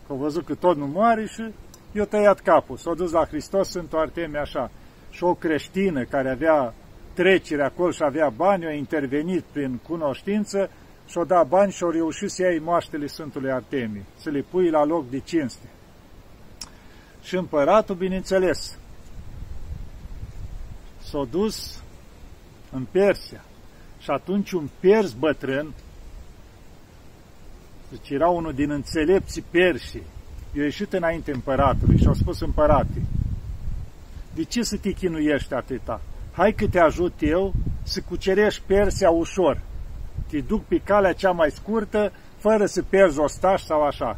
Că 0.07 0.11
au 0.13 0.17
văzut 0.17 0.45
că 0.45 0.55
tot 0.55 0.77
nu 0.77 0.87
moare 0.87 1.25
și 1.25 1.43
i-a 1.91 2.05
tăiat 2.05 2.39
capul, 2.39 2.77
s-a 2.77 2.93
dus 2.93 3.11
la 3.11 3.25
Hristos, 3.25 3.69
sunt 3.69 3.93
Artemie 3.93 4.39
așa. 4.39 4.71
Și 5.09 5.23
o 5.23 5.33
creștină 5.33 6.03
care 6.03 6.29
avea 6.29 6.73
trecere 7.13 7.63
acolo 7.63 7.91
și 7.91 8.03
avea 8.03 8.29
bani, 8.29 8.65
a 8.65 8.71
intervenit 8.71 9.43
prin 9.51 9.79
cunoștință 9.87 10.69
și-o 11.09 11.23
dat 11.23 11.47
bani 11.47 11.71
și-o 11.71 11.91
reușit 11.91 12.29
să 12.29 12.41
iei 12.41 12.59
moaștele 12.59 13.07
Sfântului 13.07 13.51
Artemie, 13.51 14.05
să 14.17 14.29
le 14.29 14.41
pui 14.41 14.69
la 14.69 14.83
loc 14.83 15.09
de 15.09 15.19
cinste. 15.19 15.69
Și 17.23 17.35
împăratul, 17.35 17.95
bineînțeles, 17.95 18.77
s-a 21.01 21.27
dus 21.29 21.83
în 22.71 22.85
Persia. 22.91 23.43
Și 23.99 24.09
atunci 24.09 24.51
un 24.51 24.69
pers 24.79 25.13
bătrân, 25.13 25.73
deci 27.89 28.09
era 28.09 28.27
unul 28.27 28.53
din 28.53 28.71
înțelepții 28.71 29.43
persii, 29.51 30.03
i-a 30.53 30.63
ieșit 30.63 30.93
înainte 30.93 31.31
împăratului 31.31 31.97
și 31.97 32.07
a 32.07 32.13
spus 32.13 32.39
împărate, 32.41 33.01
de 34.33 34.43
ce 34.43 34.63
să 34.63 34.77
te 34.77 34.91
chinuiești 34.91 35.53
atâta? 35.53 36.01
Hai 36.31 36.53
că 36.53 36.67
te 36.67 36.79
ajut 36.79 37.13
eu 37.19 37.53
să 37.83 38.01
cucerești 38.01 38.61
Persia 38.65 39.09
ușor. 39.09 39.61
Te 40.29 40.39
duc 40.39 40.63
pe 40.63 40.81
calea 40.83 41.13
cea 41.13 41.31
mai 41.31 41.51
scurtă, 41.51 42.11
fără 42.37 42.65
să 42.65 42.81
pierzi 42.81 43.19
ostaș 43.19 43.61
sau 43.61 43.83
așa. 43.83 44.17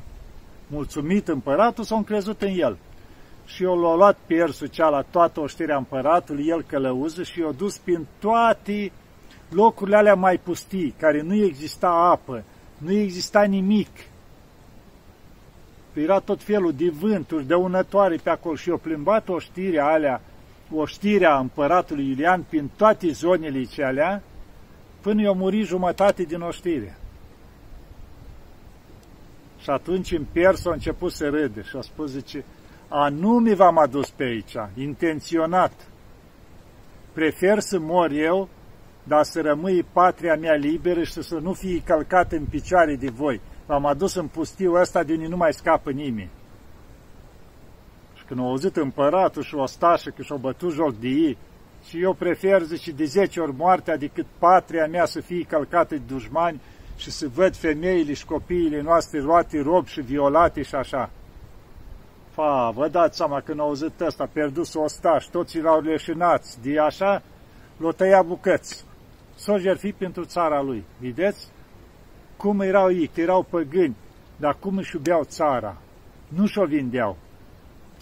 Mulțumit 0.68 1.28
împăratul, 1.28 1.84
s-a 1.84 1.96
încrezut 1.96 2.42
în 2.42 2.54
el 2.58 2.78
și 3.46 3.64
eu 3.64 3.80
l-a 3.80 3.96
luat 3.96 4.18
persul 4.26 4.68
cea 4.68 4.90
la 4.90 5.02
toată 5.02 5.40
oștirea 5.40 5.78
împăratului, 5.78 6.48
el 6.48 6.62
călăuză 6.62 7.24
și 7.24 7.40
i-a 7.40 7.52
dus 7.52 7.78
prin 7.78 8.08
toate 8.20 8.92
locurile 9.50 9.96
alea 9.96 10.16
mai 10.16 10.38
pustii, 10.38 10.94
care 11.00 11.22
nu 11.22 11.34
exista 11.34 11.88
apă, 11.88 12.44
nu 12.78 12.92
exista 12.92 13.44
nimic. 13.44 13.90
Era 15.94 16.20
tot 16.20 16.44
felul 16.44 16.74
de 16.74 16.90
vânturi, 16.90 17.48
de 17.48 17.54
unătoare 17.54 18.16
pe 18.24 18.30
acolo 18.30 18.56
și 18.56 18.70
eu 18.70 18.78
plimbat 18.78 19.30
oștirea 19.30 19.86
alea, 19.86 20.22
oștirea 20.74 21.38
împăratului 21.38 22.08
Iulian 22.08 22.46
prin 22.50 22.70
toate 22.78 23.12
zonele 23.12 23.64
ce 23.64 23.84
alea, 23.84 24.22
până 25.02 25.22
i-a 25.22 25.32
murit 25.32 25.66
jumătate 25.66 26.24
din 26.24 26.42
oștire. 26.42 26.98
Și 29.58 29.70
atunci 29.70 30.12
în 30.12 30.26
pers 30.32 30.66
a 30.66 30.72
început 30.72 31.12
să 31.12 31.30
râde 31.30 31.62
și 31.62 31.76
a 31.76 31.82
spus, 31.82 32.10
zice, 32.10 32.46
anume 32.88 33.54
v-am 33.54 33.78
adus 33.78 34.10
pe 34.10 34.24
aici, 34.24 34.56
intenționat. 34.76 35.72
Prefer 37.14 37.60
să 37.60 37.80
mor 37.80 38.12
eu, 38.12 38.50
dar 39.04 39.24
să 39.24 39.42
rămâi 39.42 39.84
patria 39.84 40.36
mea 40.36 40.54
liberă 40.54 41.04
și 41.04 41.22
să 41.22 41.36
nu 41.36 41.54
fie 41.54 41.82
călcat 41.86 42.32
în 42.32 42.46
picioare 42.46 42.96
de 42.96 43.10
voi. 43.10 43.42
V-am 43.66 43.86
adus 43.86 44.16
în 44.16 44.28
pustiu 44.28 44.74
ăsta 44.74 45.04
de 45.04 45.14
unde 45.14 45.28
nu 45.28 45.38
mai 45.38 45.54
scapă 45.54 45.92
nimeni. 45.92 46.30
Și 48.14 48.24
când 48.24 48.40
au 48.40 48.48
auzit 48.48 48.76
împăratul 48.76 49.44
și 49.44 49.56
ostașă 49.56 50.10
că 50.10 50.22
și-au 50.22 50.38
bătut 50.38 50.74
joc 50.74 50.96
de 50.96 51.08
ei, 51.08 51.38
și 51.88 52.02
eu 52.02 52.14
prefer, 52.14 52.62
zice, 52.62 52.92
de 52.92 53.06
zece 53.06 53.40
ori 53.40 53.54
moartea 53.58 53.98
decât 53.98 54.26
patria 54.38 54.88
mea 54.88 55.06
să 55.06 55.22
fie 55.22 55.44
călcată 55.44 55.96
de 55.96 56.02
dușmani 56.08 56.62
și 56.96 57.12
să 57.12 57.28
văd 57.34 57.56
femeile 57.56 58.14
și 58.14 58.26
copiile 58.26 58.82
noastre 58.82 59.20
luate 59.20 59.62
rob 59.62 59.88
și 59.88 60.02
violate 60.02 60.62
și 60.62 60.76
așa. 60.76 61.10
Fa, 62.32 62.72
vă 62.76 62.88
dați 62.88 63.18
seama 63.18 63.42
când 63.42 63.60
au 63.60 63.68
auzit 63.68 64.02
ăsta, 64.02 64.30
pierdut 64.34 64.76
ostaș, 64.76 65.26
toți 65.26 65.58
erau 65.58 65.82
leșinați, 65.82 66.62
de 66.62 66.80
așa, 66.80 67.22
l-o 67.78 67.92
tăia 67.92 68.22
bucăți. 68.22 68.86
S-o 69.36 69.58
jertfi 69.58 69.92
pentru 69.92 70.26
țara 70.26 70.62
lui. 70.62 70.84
Vedeți? 70.98 71.48
Cum 72.38 72.62
erau 72.62 72.92
ei, 72.92 73.08
că 73.08 73.22
erau 73.22 73.44
păgâni, 73.44 73.96
dar 74.38 74.58
cum 74.60 74.78
își 74.78 74.96
iubeau 74.96 75.24
țara. 75.24 75.78
Nu 76.28 76.46
și-o 76.46 76.66
vindeau. 76.66 77.18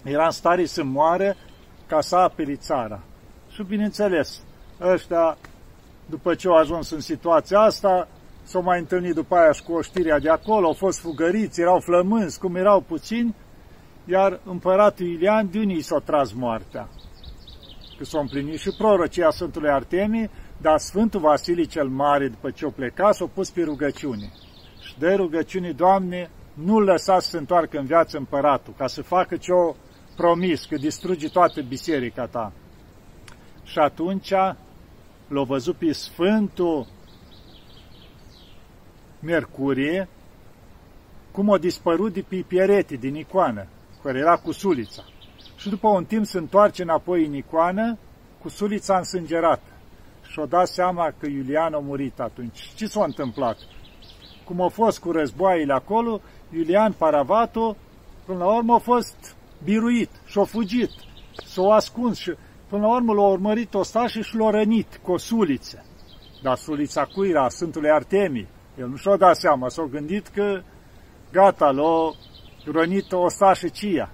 Era 0.04 0.26
în 0.26 0.32
stare 0.32 0.66
să 0.66 0.84
moară 0.84 1.36
ca 1.88 2.02
să 2.02 2.16
apere 2.16 2.56
țara. 2.56 3.00
Și 3.60 3.66
bineînțeles, 3.66 4.42
ăștia, 4.82 5.38
după 6.06 6.36
ce 6.36 6.48
au 6.48 6.54
ajuns 6.54 6.92
în 6.92 7.00
situația 7.00 7.60
asta, 7.60 8.08
s-au 8.44 8.62
mai 8.62 8.80
întâlnit 8.80 9.14
după 9.14 9.36
aia 9.36 9.52
și 9.52 9.64
cu 9.64 9.74
oștirea 9.74 10.20
de 10.20 10.30
acolo, 10.30 10.68
au 10.68 10.74
fost 10.74 11.00
fugăriți, 11.00 11.62
erau 11.62 11.80
flămânzi, 11.80 12.40
cum 12.40 12.56
erau 12.56 12.82
puțini, 12.82 13.36
iar 14.06 14.40
împăratul 14.46 15.06
Ilian 15.06 15.50
de 15.52 15.60
unii 15.60 15.82
s-a 15.82 16.00
tras 16.06 16.32
moartea. 16.32 16.90
Că 17.98 18.06
s-a 18.06 18.20
împlinit 18.20 18.60
și 18.60 18.76
prorocia 18.78 19.30
Sfântului 19.30 19.70
Artemie, 19.70 20.30
dar 20.62 20.78
Sfântul 20.78 21.20
Vasile 21.20 21.64
cel 21.64 21.88
Mare, 21.88 22.28
după 22.28 22.52
ce 22.52 22.66
o 22.66 22.70
pleca, 22.70 23.12
s-a 23.12 23.30
pus 23.34 23.50
pe 23.50 23.64
rugăciune. 23.64 24.32
Și 24.82 25.00
de 25.00 25.14
rugăciune, 25.14 25.72
Doamne, 25.72 26.30
nu 26.54 26.80
lăsa 26.80 27.20
să 27.20 27.30
se 27.30 27.38
întoarcă 27.38 27.78
în 27.78 27.86
viață 27.86 28.18
împăratul, 28.18 28.74
ca 28.78 28.88
să 28.88 29.02
facă 29.02 29.36
ce-o 29.36 29.76
promis, 30.16 30.66
că 30.66 30.76
distruge 30.76 31.30
toată 31.30 31.62
biserica 31.62 32.26
ta. 32.26 32.54
Și 33.70 33.80
atunci 33.80 34.30
l-a 35.28 35.44
văzut 35.44 35.76
pe 35.76 35.92
Sfântul 35.92 36.88
Mercurie, 39.20 40.08
cum 41.32 41.52
a 41.52 41.58
dispărut 41.58 42.14
de 42.14 42.22
pe 42.22 42.44
pierete 42.48 42.96
din 42.96 43.16
icoană 43.16 43.68
care 44.04 44.18
era 44.18 44.38
cu 44.38 44.52
sulița. 44.52 45.04
Și 45.58 45.70
după 45.70 45.88
un 45.88 46.06
timp 46.06 46.26
se 46.26 46.38
întoarce 46.38 46.82
înapoi 46.82 47.26
în 47.26 47.36
icoană 47.36 47.98
cu 48.42 48.50
sulița 48.50 48.98
însângerată. 48.98 49.72
Și-o 50.22 50.46
dat 50.46 50.68
seama 50.68 51.14
că 51.20 51.28
Iulian 51.28 51.74
a 51.74 51.80
murit 51.80 52.20
atunci. 52.20 52.72
Ce 52.76 52.86
s-a 52.86 53.04
întâmplat? 53.04 53.58
Cum 54.46 54.62
a 54.62 54.68
fost 54.68 55.00
cu 55.00 55.12
războaiele 55.12 55.74
acolo, 55.74 56.22
Iulian 56.54 56.92
Paravato, 56.92 57.76
până 58.26 58.38
la 58.38 58.56
urmă 58.56 58.74
a 58.74 58.78
fost 58.78 59.36
biruit 59.64 60.10
și 60.26 60.40
a 60.40 60.44
fugit, 60.44 60.90
s-a 61.46 61.74
ascuns 61.74 62.18
și 62.18 62.34
până 62.70 62.82
la 62.82 62.96
urmă 62.96 63.14
l-a 63.14 63.28
urmărit 63.28 63.74
ostașii 63.74 64.24
și 64.24 64.36
l-a 64.36 64.50
rănit 64.50 65.00
cu 65.04 65.12
o 65.12 65.18
suliță. 65.18 65.86
Dar 66.42 66.58
sulița 66.58 67.06
cui 67.06 67.30
era? 67.30 67.50
Sfântului 67.50 67.90
Artemii. 67.90 68.48
El 68.80 68.88
nu 68.88 68.96
și-a 68.96 69.16
dat 69.16 69.36
seama, 69.36 69.70
s-a 69.70 69.88
gândit 69.92 70.28
că 70.28 70.62
gata, 71.32 71.72
l-a 71.72 72.12
rănit 72.72 73.12
o 73.12 73.28
cia. 73.72 74.12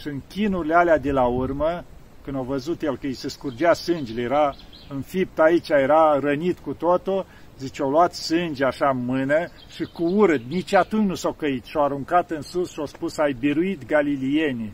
Și 0.00 0.08
în 0.08 0.20
chinurile 0.28 0.74
alea 0.74 0.98
de 0.98 1.10
la 1.10 1.26
urmă, 1.26 1.84
când 2.24 2.36
au 2.36 2.42
văzut 2.42 2.82
el 2.82 2.96
că 2.96 3.06
îi 3.06 3.12
se 3.12 3.28
scurgea 3.28 3.72
sângele, 3.72 4.22
era 4.22 4.54
înfipt 4.88 5.38
aici, 5.38 5.68
era 5.68 6.18
rănit 6.18 6.58
cu 6.58 6.72
totul, 6.72 7.26
zice, 7.58 7.82
au 7.82 7.90
luat 7.90 8.14
sânge 8.14 8.64
așa 8.64 8.88
în 8.88 9.04
mână 9.04 9.48
și 9.68 9.84
cu 9.84 10.02
urât, 10.02 10.42
nici 10.48 10.74
atunci 10.74 11.08
nu 11.08 11.14
s-au 11.14 11.32
căit 11.32 11.64
și-au 11.64 11.84
aruncat 11.84 12.30
în 12.30 12.42
sus 12.42 12.70
și 12.70 12.78
au 12.78 12.86
spus, 12.86 13.18
ai 13.18 13.36
biruit 13.38 13.86
galilienii, 13.86 14.72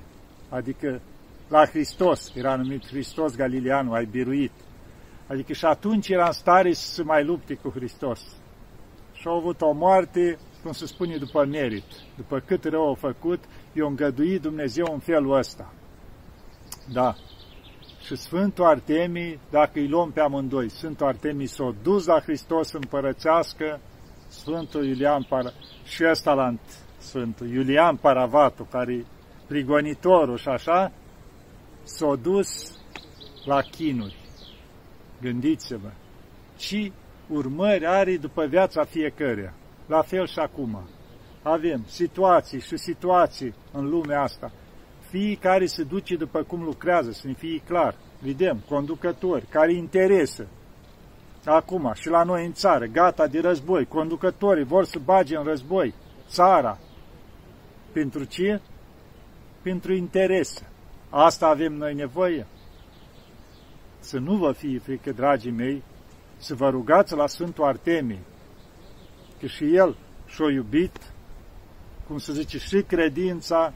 adică 0.48 1.00
la 1.48 1.66
Hristos, 1.66 2.32
era 2.34 2.56
numit 2.56 2.86
Hristos 2.86 3.36
Galileanul, 3.36 3.94
ai 3.94 4.04
biruit. 4.04 4.52
Adică 5.26 5.52
și 5.52 5.64
atunci 5.64 6.08
era 6.08 6.26
în 6.26 6.32
stare 6.32 6.72
să 6.72 6.92
se 6.92 7.02
mai 7.02 7.24
lupte 7.24 7.54
cu 7.54 7.70
Hristos. 7.70 8.20
Și 9.12 9.26
au 9.26 9.36
avut 9.36 9.60
o 9.60 9.72
moarte 9.72 10.38
cum 10.62 10.72
se 10.72 10.86
spune, 10.86 11.16
după 11.16 11.44
merit, 11.44 11.84
după 12.16 12.38
cât 12.46 12.64
rău 12.64 12.86
au 12.86 12.94
făcut, 12.94 13.44
i-a 13.72 13.86
îngăduit 13.86 14.42
Dumnezeu 14.42 14.86
în 14.92 14.98
felul 14.98 15.36
ăsta. 15.36 15.72
Da. 16.92 17.14
Și 18.00 18.16
Sfântul 18.16 18.64
Artemii, 18.64 19.40
dacă 19.50 19.78
îi 19.78 19.88
luăm 19.88 20.10
pe 20.10 20.20
amândoi, 20.20 20.70
Sfântul 20.70 21.06
Artemii 21.06 21.46
s-a 21.46 21.74
dus 21.82 22.06
la 22.06 22.20
Hristos 22.20 22.72
împărățească, 22.72 23.80
Sfântul 24.28 24.86
Iulian 24.86 25.22
Par... 25.28 25.52
și 25.84 26.04
ăsta 26.10 26.32
la 26.32 26.54
Sfântul 26.98 27.48
Iulian 27.48 27.96
Paravatu, 27.96 28.68
care 28.70 29.06
prigonitorul 29.46 30.36
și 30.36 30.48
așa, 30.48 30.92
s-a 31.88 32.14
dus 32.22 32.78
la 33.44 33.60
chinuri. 33.60 34.16
Gândiți-vă, 35.20 35.90
ce 36.56 36.92
urmări 37.28 37.86
are 37.86 38.16
după 38.16 38.46
viața 38.46 38.84
fiecăruia. 38.84 39.54
La 39.86 40.02
fel 40.02 40.26
și 40.26 40.38
acum. 40.38 40.88
Avem 41.42 41.84
situații 41.86 42.60
și 42.60 42.76
situații 42.76 43.54
în 43.72 43.88
lumea 43.88 44.22
asta. 44.22 44.52
Fiecare 45.10 45.66
se 45.66 45.82
duce 45.82 46.16
după 46.16 46.42
cum 46.42 46.62
lucrează, 46.62 47.10
să 47.10 47.26
ne 47.26 47.32
fie 47.32 47.62
clar. 47.66 47.94
Vedem 48.22 48.62
conducători 48.68 49.46
care 49.46 49.72
interesă. 49.72 50.46
Acum, 51.44 51.92
și 51.94 52.08
la 52.08 52.22
noi 52.22 52.44
în 52.46 52.52
țară, 52.52 52.84
gata 52.84 53.26
de 53.26 53.40
război, 53.40 53.86
conducătorii 53.86 54.64
vor 54.64 54.84
să 54.84 54.98
bage 55.04 55.36
în 55.36 55.44
război 55.44 55.94
țara. 56.28 56.78
Pentru 57.92 58.24
ce? 58.24 58.60
Pentru 59.62 59.92
interes. 59.92 60.62
Asta 61.10 61.46
avem 61.46 61.72
noi 61.72 61.94
nevoie. 61.94 62.46
Să 63.98 64.18
nu 64.18 64.36
vă 64.36 64.52
fie 64.52 64.78
frică, 64.78 65.12
dragii 65.12 65.50
mei, 65.50 65.82
să 66.36 66.54
vă 66.54 66.68
rugați 66.68 67.14
la 67.14 67.26
Sfântul 67.26 67.64
Artemie, 67.64 68.18
că 69.40 69.46
și 69.46 69.74
el 69.74 69.96
și-a 70.26 70.50
iubit, 70.50 71.12
cum 72.06 72.18
se 72.18 72.32
zice, 72.32 72.58
și 72.58 72.82
credința, 72.82 73.72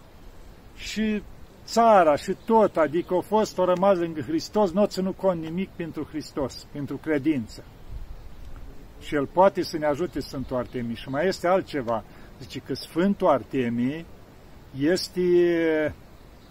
și 0.77 1.23
țara, 1.65 2.17
și 2.17 2.37
tot, 2.45 2.77
adică 2.77 3.15
a 3.15 3.21
fost, 3.21 3.59
o 3.59 3.65
rămas 3.65 3.99
lângă 3.99 4.21
Hristos, 4.21 4.71
nu 4.71 4.87
ținut 4.87 5.17
cont 5.17 5.43
nimic 5.43 5.69
pentru 5.69 6.05
Hristos, 6.05 6.67
pentru 6.73 6.97
credință. 6.97 7.65
Și 9.01 9.15
el 9.15 9.27
poate 9.27 9.63
să 9.63 9.79
ne 9.79 9.87
ajute 9.87 10.21
Sfântul 10.21 10.57
Artemie. 10.57 10.95
Și 10.95 11.09
mai 11.09 11.27
este 11.27 11.47
altceva, 11.47 12.05
zice 12.41 12.59
că 12.59 12.75
Sfântul 12.75 13.27
Artemie 13.27 14.05
este 14.79 15.95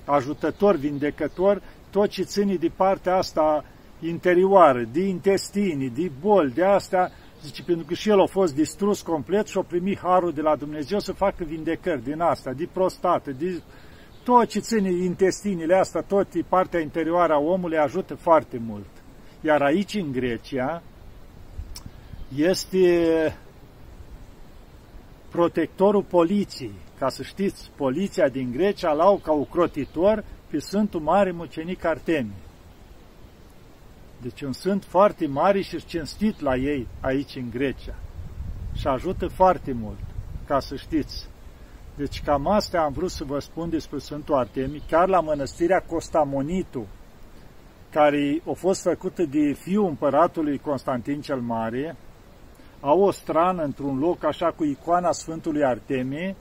ajutător, 0.05 0.75
vindecător, 0.75 1.61
tot 1.89 2.09
ce 2.09 2.23
ține 2.23 2.55
de 2.55 2.71
partea 2.75 3.15
asta 3.15 3.65
interioară, 3.99 4.83
de 4.91 5.01
intestini, 5.01 5.89
de 5.89 6.11
boli, 6.21 6.51
de 6.51 6.63
astea, 6.63 7.11
zice, 7.41 7.63
pentru 7.63 7.85
că 7.85 7.93
și 7.93 8.09
el 8.09 8.21
a 8.21 8.25
fost 8.25 8.55
distrus 8.55 9.01
complet 9.01 9.47
și 9.47 9.57
a 9.57 9.61
primit 9.61 9.99
harul 9.99 10.31
de 10.31 10.41
la 10.41 10.55
Dumnezeu 10.55 10.99
să 10.99 11.13
facă 11.13 11.43
vindecări 11.43 12.03
din 12.03 12.21
asta, 12.21 12.51
de 12.53 12.67
prostată, 12.71 13.31
de 13.31 13.61
tot 14.23 14.45
ce 14.45 14.59
ține 14.59 14.91
intestinile 14.91 15.75
astea, 15.75 16.01
tot 16.01 16.27
partea 16.47 16.79
interioară 16.79 17.33
a 17.33 17.39
omului 17.39 17.77
ajută 17.77 18.15
foarte 18.15 18.61
mult. 18.67 18.89
Iar 19.41 19.61
aici, 19.61 19.93
în 19.93 20.11
Grecia, 20.11 20.81
este 22.35 23.37
protectorul 25.31 26.03
poliției. 26.03 26.73
Ca 26.99 27.09
să 27.09 27.23
știți, 27.23 27.71
poliția 27.75 28.29
din 28.29 28.51
Grecia 28.51 28.91
l-au 28.91 29.17
ca 29.17 29.31
ocrotitor 29.31 30.23
pe 30.49 30.59
Sfântul 30.59 30.99
Mare 30.99 31.31
Mucenic 31.31 31.85
Artemie. 31.85 32.41
Deci 34.21 34.41
un 34.41 34.51
sfânt 34.51 34.83
foarte 34.83 35.27
mare 35.27 35.61
și 35.61 35.85
cinstit 35.85 36.39
la 36.39 36.55
ei 36.55 36.87
aici 36.99 37.35
în 37.35 37.49
Grecia. 37.49 37.95
Și 38.73 38.87
ajută 38.87 39.27
foarte 39.27 39.71
mult, 39.71 39.99
ca 40.47 40.59
să 40.59 40.75
știți. 40.75 41.27
Deci 41.95 42.21
cam 42.21 42.47
astea 42.47 42.81
am 42.81 42.93
vrut 42.93 43.11
să 43.11 43.23
vă 43.23 43.39
spun 43.39 43.69
despre 43.69 43.97
Sfântul 43.97 44.35
Artemie, 44.35 44.81
chiar 44.87 45.07
la 45.07 45.19
mănăstirea 45.19 45.83
Costamonitu, 45.87 46.87
care 47.89 48.41
a 48.49 48.51
fost 48.51 48.81
făcută 48.81 49.23
de 49.23 49.53
fiul 49.53 49.87
împăratului 49.87 50.57
Constantin 50.57 51.21
cel 51.21 51.39
Mare, 51.39 51.95
au 52.81 53.01
o 53.01 53.11
strană 53.11 53.63
într-un 53.63 53.99
loc 53.99 54.23
așa 54.23 54.51
cu 54.51 54.63
icoana 54.63 55.11
Sfântului 55.11 55.63
Artemie, 55.63 56.35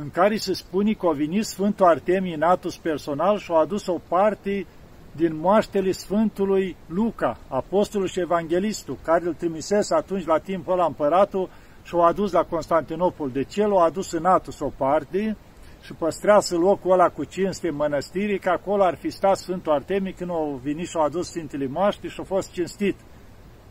în 0.00 0.10
care 0.10 0.36
se 0.36 0.52
spune 0.52 0.92
că 0.92 1.06
a 1.06 1.12
venit 1.12 1.44
Sfântul 1.44 1.86
Artemie 1.86 2.34
în 2.34 2.42
atus 2.42 2.76
personal 2.76 3.38
și 3.38 3.52
a 3.52 3.58
adus 3.58 3.86
o 3.86 4.00
parte 4.08 4.66
din 5.12 5.36
moaștele 5.36 5.90
Sfântului 5.90 6.76
Luca, 6.86 7.38
apostolul 7.48 8.06
și 8.06 8.20
evanghelistul, 8.20 8.98
care 9.04 9.26
îl 9.26 9.34
trimisese 9.34 9.94
atunci 9.94 10.26
la 10.26 10.38
timpul 10.38 10.72
ăla 10.72 10.84
împăratul 10.84 11.48
și 11.82 11.94
o 11.94 12.02
adus 12.02 12.32
la 12.32 12.42
Constantinopol. 12.42 13.30
De 13.30 13.42
ce 13.42 13.66
l-a 13.66 13.82
adus 13.82 14.12
în 14.12 14.24
Atus 14.24 14.60
o 14.60 14.72
parte 14.76 15.36
și 15.82 15.92
păstrează 15.92 16.56
locul 16.56 16.92
ăla 16.92 17.08
cu 17.08 17.24
cinste 17.24 17.70
mănăstirii, 17.70 18.38
că 18.38 18.48
acolo 18.48 18.82
ar 18.82 18.94
fi 18.94 19.10
stat 19.10 19.36
Sfântul 19.36 19.72
Artemii 19.72 20.12
când 20.12 20.30
au 20.30 20.60
venit 20.62 20.88
și 20.88 20.96
au 20.96 21.02
adus 21.02 21.28
Sfintele 21.28 21.66
Moaște 21.66 22.08
și 22.08 22.20
a 22.20 22.24
fost 22.24 22.52
cinstit. 22.52 22.96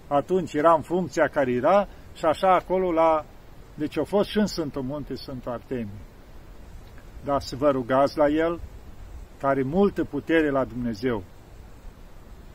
Atunci 0.09 0.53
era 0.53 0.73
în 0.73 0.81
funcția 0.81 1.27
care 1.27 1.51
era 1.51 1.87
și 2.15 2.25
așa 2.25 2.53
acolo 2.53 2.91
la... 2.91 3.25
Deci 3.75 3.97
a 3.97 4.03
fost 4.03 4.29
și 4.29 4.37
în 4.37 4.45
Sfântul 4.45 4.81
Munte 4.81 5.15
Sfântul 5.15 5.51
Artemii. 5.51 6.01
Dar 7.23 7.41
să 7.41 7.55
vă 7.55 7.69
rugați 7.69 8.17
la 8.17 8.27
el, 8.27 8.59
care 9.39 9.63
multă 9.63 10.03
putere 10.03 10.49
la 10.49 10.65
Dumnezeu. 10.65 11.23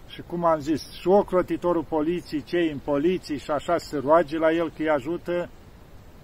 Și 0.07 0.23
cum 0.23 0.45
am 0.45 0.59
zis, 0.59 0.93
și 0.93 1.09
ocrotitorul 1.09 1.85
poliției, 1.85 2.43
cei 2.43 2.71
în 2.71 2.79
poliții 2.79 3.39
și 3.39 3.51
așa 3.51 3.77
se 3.77 3.99
roage 3.99 4.39
la 4.39 4.53
el 4.53 4.71
că 4.71 4.83
îi 4.83 4.89
ajută, 4.89 5.49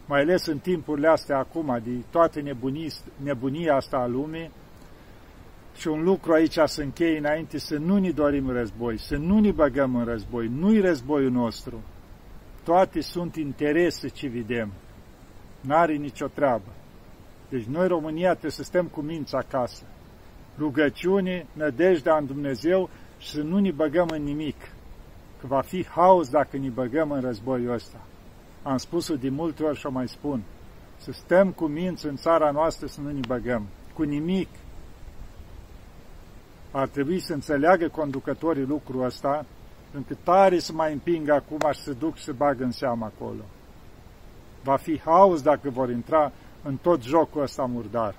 mai 0.07 0.21
ales 0.21 0.47
în 0.47 0.59
timpurile 0.59 1.09
astea 1.09 1.39
acum, 1.39 1.81
de 1.85 2.05
toată 2.11 2.41
nebunii, 2.41 2.93
nebunia 3.23 3.75
asta 3.75 3.97
a 3.97 4.07
lumii, 4.07 4.51
și 5.81 5.89
un 5.89 6.03
lucru 6.03 6.33
aici 6.33 6.59
să 6.65 6.83
încheie 6.83 7.19
înainte, 7.19 7.59
să 7.59 7.77
nu 7.77 7.99
ne 7.99 8.11
dorim 8.11 8.51
război, 8.51 8.99
să 8.99 9.17
nu 9.17 9.39
ne 9.39 9.51
băgăm 9.51 9.97
în 9.97 10.05
război, 10.05 10.49
nu-i 10.49 10.81
războiul 10.81 11.31
nostru. 11.31 11.81
Toate 12.65 13.01
sunt 13.01 13.37
interese 13.37 14.09
ce 14.09 14.29
vedem. 14.29 14.73
N-are 15.61 15.95
nicio 15.95 16.27
treabă. 16.27 16.73
Deci 17.49 17.65
noi, 17.65 17.89
România, 17.89 18.31
trebuie 18.31 18.51
să 18.51 18.63
stăm 18.63 18.87
cu 18.87 19.01
mința 19.01 19.39
acasă. 19.39 19.83
Rugăciune, 20.59 21.47
nădejdea 21.53 22.17
în 22.17 22.27
Dumnezeu 22.27 22.91
și 23.19 23.29
să 23.29 23.43
nu 23.43 23.59
ne 23.59 23.71
băgăm 23.71 24.09
în 24.09 24.23
nimic. 24.23 24.61
Că 25.41 25.47
va 25.47 25.61
fi 25.61 25.87
haos 25.87 26.29
dacă 26.29 26.57
ne 26.57 26.69
băgăm 26.69 27.11
în 27.11 27.21
războiul 27.21 27.73
ăsta. 27.73 28.01
Am 28.63 28.77
spus-o 28.77 29.15
de 29.15 29.29
multe 29.29 29.63
ori 29.63 29.79
și 29.79 29.87
o 29.87 29.91
mai 29.91 30.09
spun. 30.09 30.43
Să 30.97 31.13
stăm 31.13 31.51
cu 31.51 31.67
minți 31.67 32.07
în 32.07 32.17
țara 32.17 32.51
noastră 32.51 32.87
să 32.87 33.01
nu 33.01 33.11
ne 33.11 33.21
băgăm. 33.29 33.67
Cu 33.95 34.03
nimic. 34.03 34.49
Ar 36.71 36.89
trebui 36.89 37.21
să 37.21 37.33
înțeleagă 37.33 37.89
conducătorii 37.89 38.65
lucrul 38.65 39.05
ăsta, 39.05 39.47
încât 39.93 40.19
tare 40.23 40.59
să 40.59 40.73
mai 40.73 40.93
împingă 40.93 41.33
acum 41.33 41.73
și 41.73 41.81
să 41.81 41.93
duc 41.93 42.17
și 42.17 42.25
să 42.25 42.33
bagă 42.33 42.65
în 42.65 42.71
seamă 42.71 43.05
acolo. 43.05 43.43
Va 44.63 44.77
fi 44.77 44.99
haos 44.99 45.43
dacă 45.43 45.71
vor 45.71 45.91
intra 45.91 46.33
în 46.63 46.77
tot 46.77 47.03
jocul 47.03 47.43
ăsta 47.43 47.65
murdar. 47.65 48.15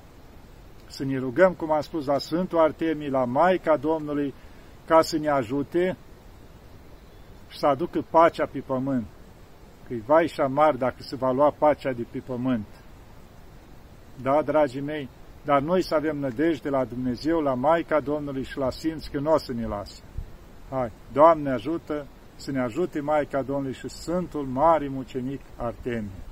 Să 0.88 1.04
ne 1.06 1.18
rugăm, 1.18 1.54
cum 1.54 1.72
am 1.72 1.82
spus, 1.82 2.06
la 2.06 2.18
Sfântul 2.18 2.60
Artemii, 2.60 3.10
la 3.10 3.26
Maica 3.26 3.78
Domnului, 3.78 4.34
ca 4.86 5.02
să 5.02 5.18
ne 5.18 5.30
ajute 5.30 5.98
și 7.50 7.58
să 7.58 7.66
aducă 7.66 8.06
pacea 8.10 8.46
pe 8.46 8.60
pământ. 8.60 9.06
Că-i 9.88 10.04
vai 10.06 10.28
și 10.28 10.42
amar 10.42 10.76
dacă 10.76 10.96
se 10.98 11.16
va 11.16 11.32
lua 11.32 11.52
pacea 11.58 11.92
de 11.92 12.06
pe 12.12 12.20
pământ. 12.20 12.68
Da, 14.22 14.42
dragii 14.42 14.82
mei, 14.82 15.10
dar 15.44 15.62
noi 15.62 15.82
să 15.82 15.96
avem 15.96 16.18
nădejde 16.18 16.70
la 16.70 16.86
Dumnezeu, 16.86 17.40
la 17.40 17.54
Maica 17.54 18.00
Domnului 18.00 18.44
și 18.44 18.58
la 18.58 18.70
Sfinți, 18.70 19.12
că 19.12 19.20
nu 19.20 19.32
o 19.32 19.38
să 19.38 19.54
ne 19.54 19.66
lasă. 19.66 20.02
Hai, 20.70 20.92
Doamne 21.14 21.52
ajută, 21.52 22.08
să 22.36 22.52
ne 22.52 22.62
ajute 22.62 23.00
Maica 23.00 23.42
Domnului 23.42 23.74
și 23.74 23.90
Sfântul 23.90 24.46
Mare 24.46 24.88
Mucenic 24.88 25.42
Artemie. 25.56 26.31